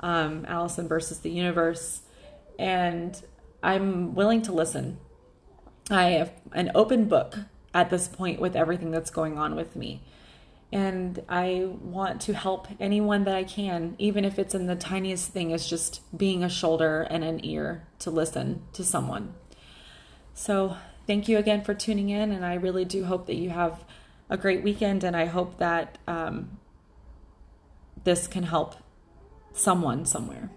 um, 0.00 0.44
Allison 0.48 0.88
versus 0.88 1.20
the 1.20 1.30
Universe. 1.30 2.02
And 2.58 3.22
I'm 3.62 4.14
willing 4.14 4.40
to 4.42 4.52
listen. 4.52 4.98
I 5.90 6.10
have 6.10 6.32
an 6.52 6.70
open 6.74 7.06
book 7.06 7.38
at 7.74 7.90
this 7.90 8.08
point 8.08 8.40
with 8.40 8.56
everything 8.56 8.90
that's 8.90 9.10
going 9.10 9.38
on 9.38 9.54
with 9.54 9.76
me 9.76 10.02
and 10.70 11.22
I 11.28 11.68
want 11.80 12.20
to 12.22 12.34
help 12.34 12.68
anyone 12.78 13.24
that 13.24 13.34
I 13.34 13.44
can, 13.44 13.94
even 13.98 14.24
if 14.24 14.38
it's 14.38 14.54
in 14.54 14.66
the 14.66 14.76
tiniest 14.76 15.32
thing, 15.32 15.52
as 15.52 15.68
just 15.68 16.02
being 16.16 16.44
a 16.44 16.48
shoulder 16.48 17.02
and 17.02 17.24
an 17.24 17.44
ear 17.44 17.86
to 18.00 18.10
listen 18.10 18.62
to 18.74 18.84
someone. 18.84 19.34
So, 20.34 20.76
thank 21.06 21.26
you 21.26 21.38
again 21.38 21.62
for 21.64 21.74
tuning 21.74 22.10
in, 22.10 22.32
and 22.32 22.44
I 22.44 22.54
really 22.54 22.84
do 22.84 23.04
hope 23.04 23.26
that 23.26 23.36
you 23.36 23.50
have 23.50 23.82
a 24.28 24.36
great 24.36 24.62
weekend, 24.62 25.04
and 25.04 25.16
I 25.16 25.24
hope 25.24 25.56
that 25.58 25.96
um, 26.06 26.58
this 28.04 28.26
can 28.26 28.44
help 28.44 28.76
someone 29.54 30.04
somewhere. 30.04 30.50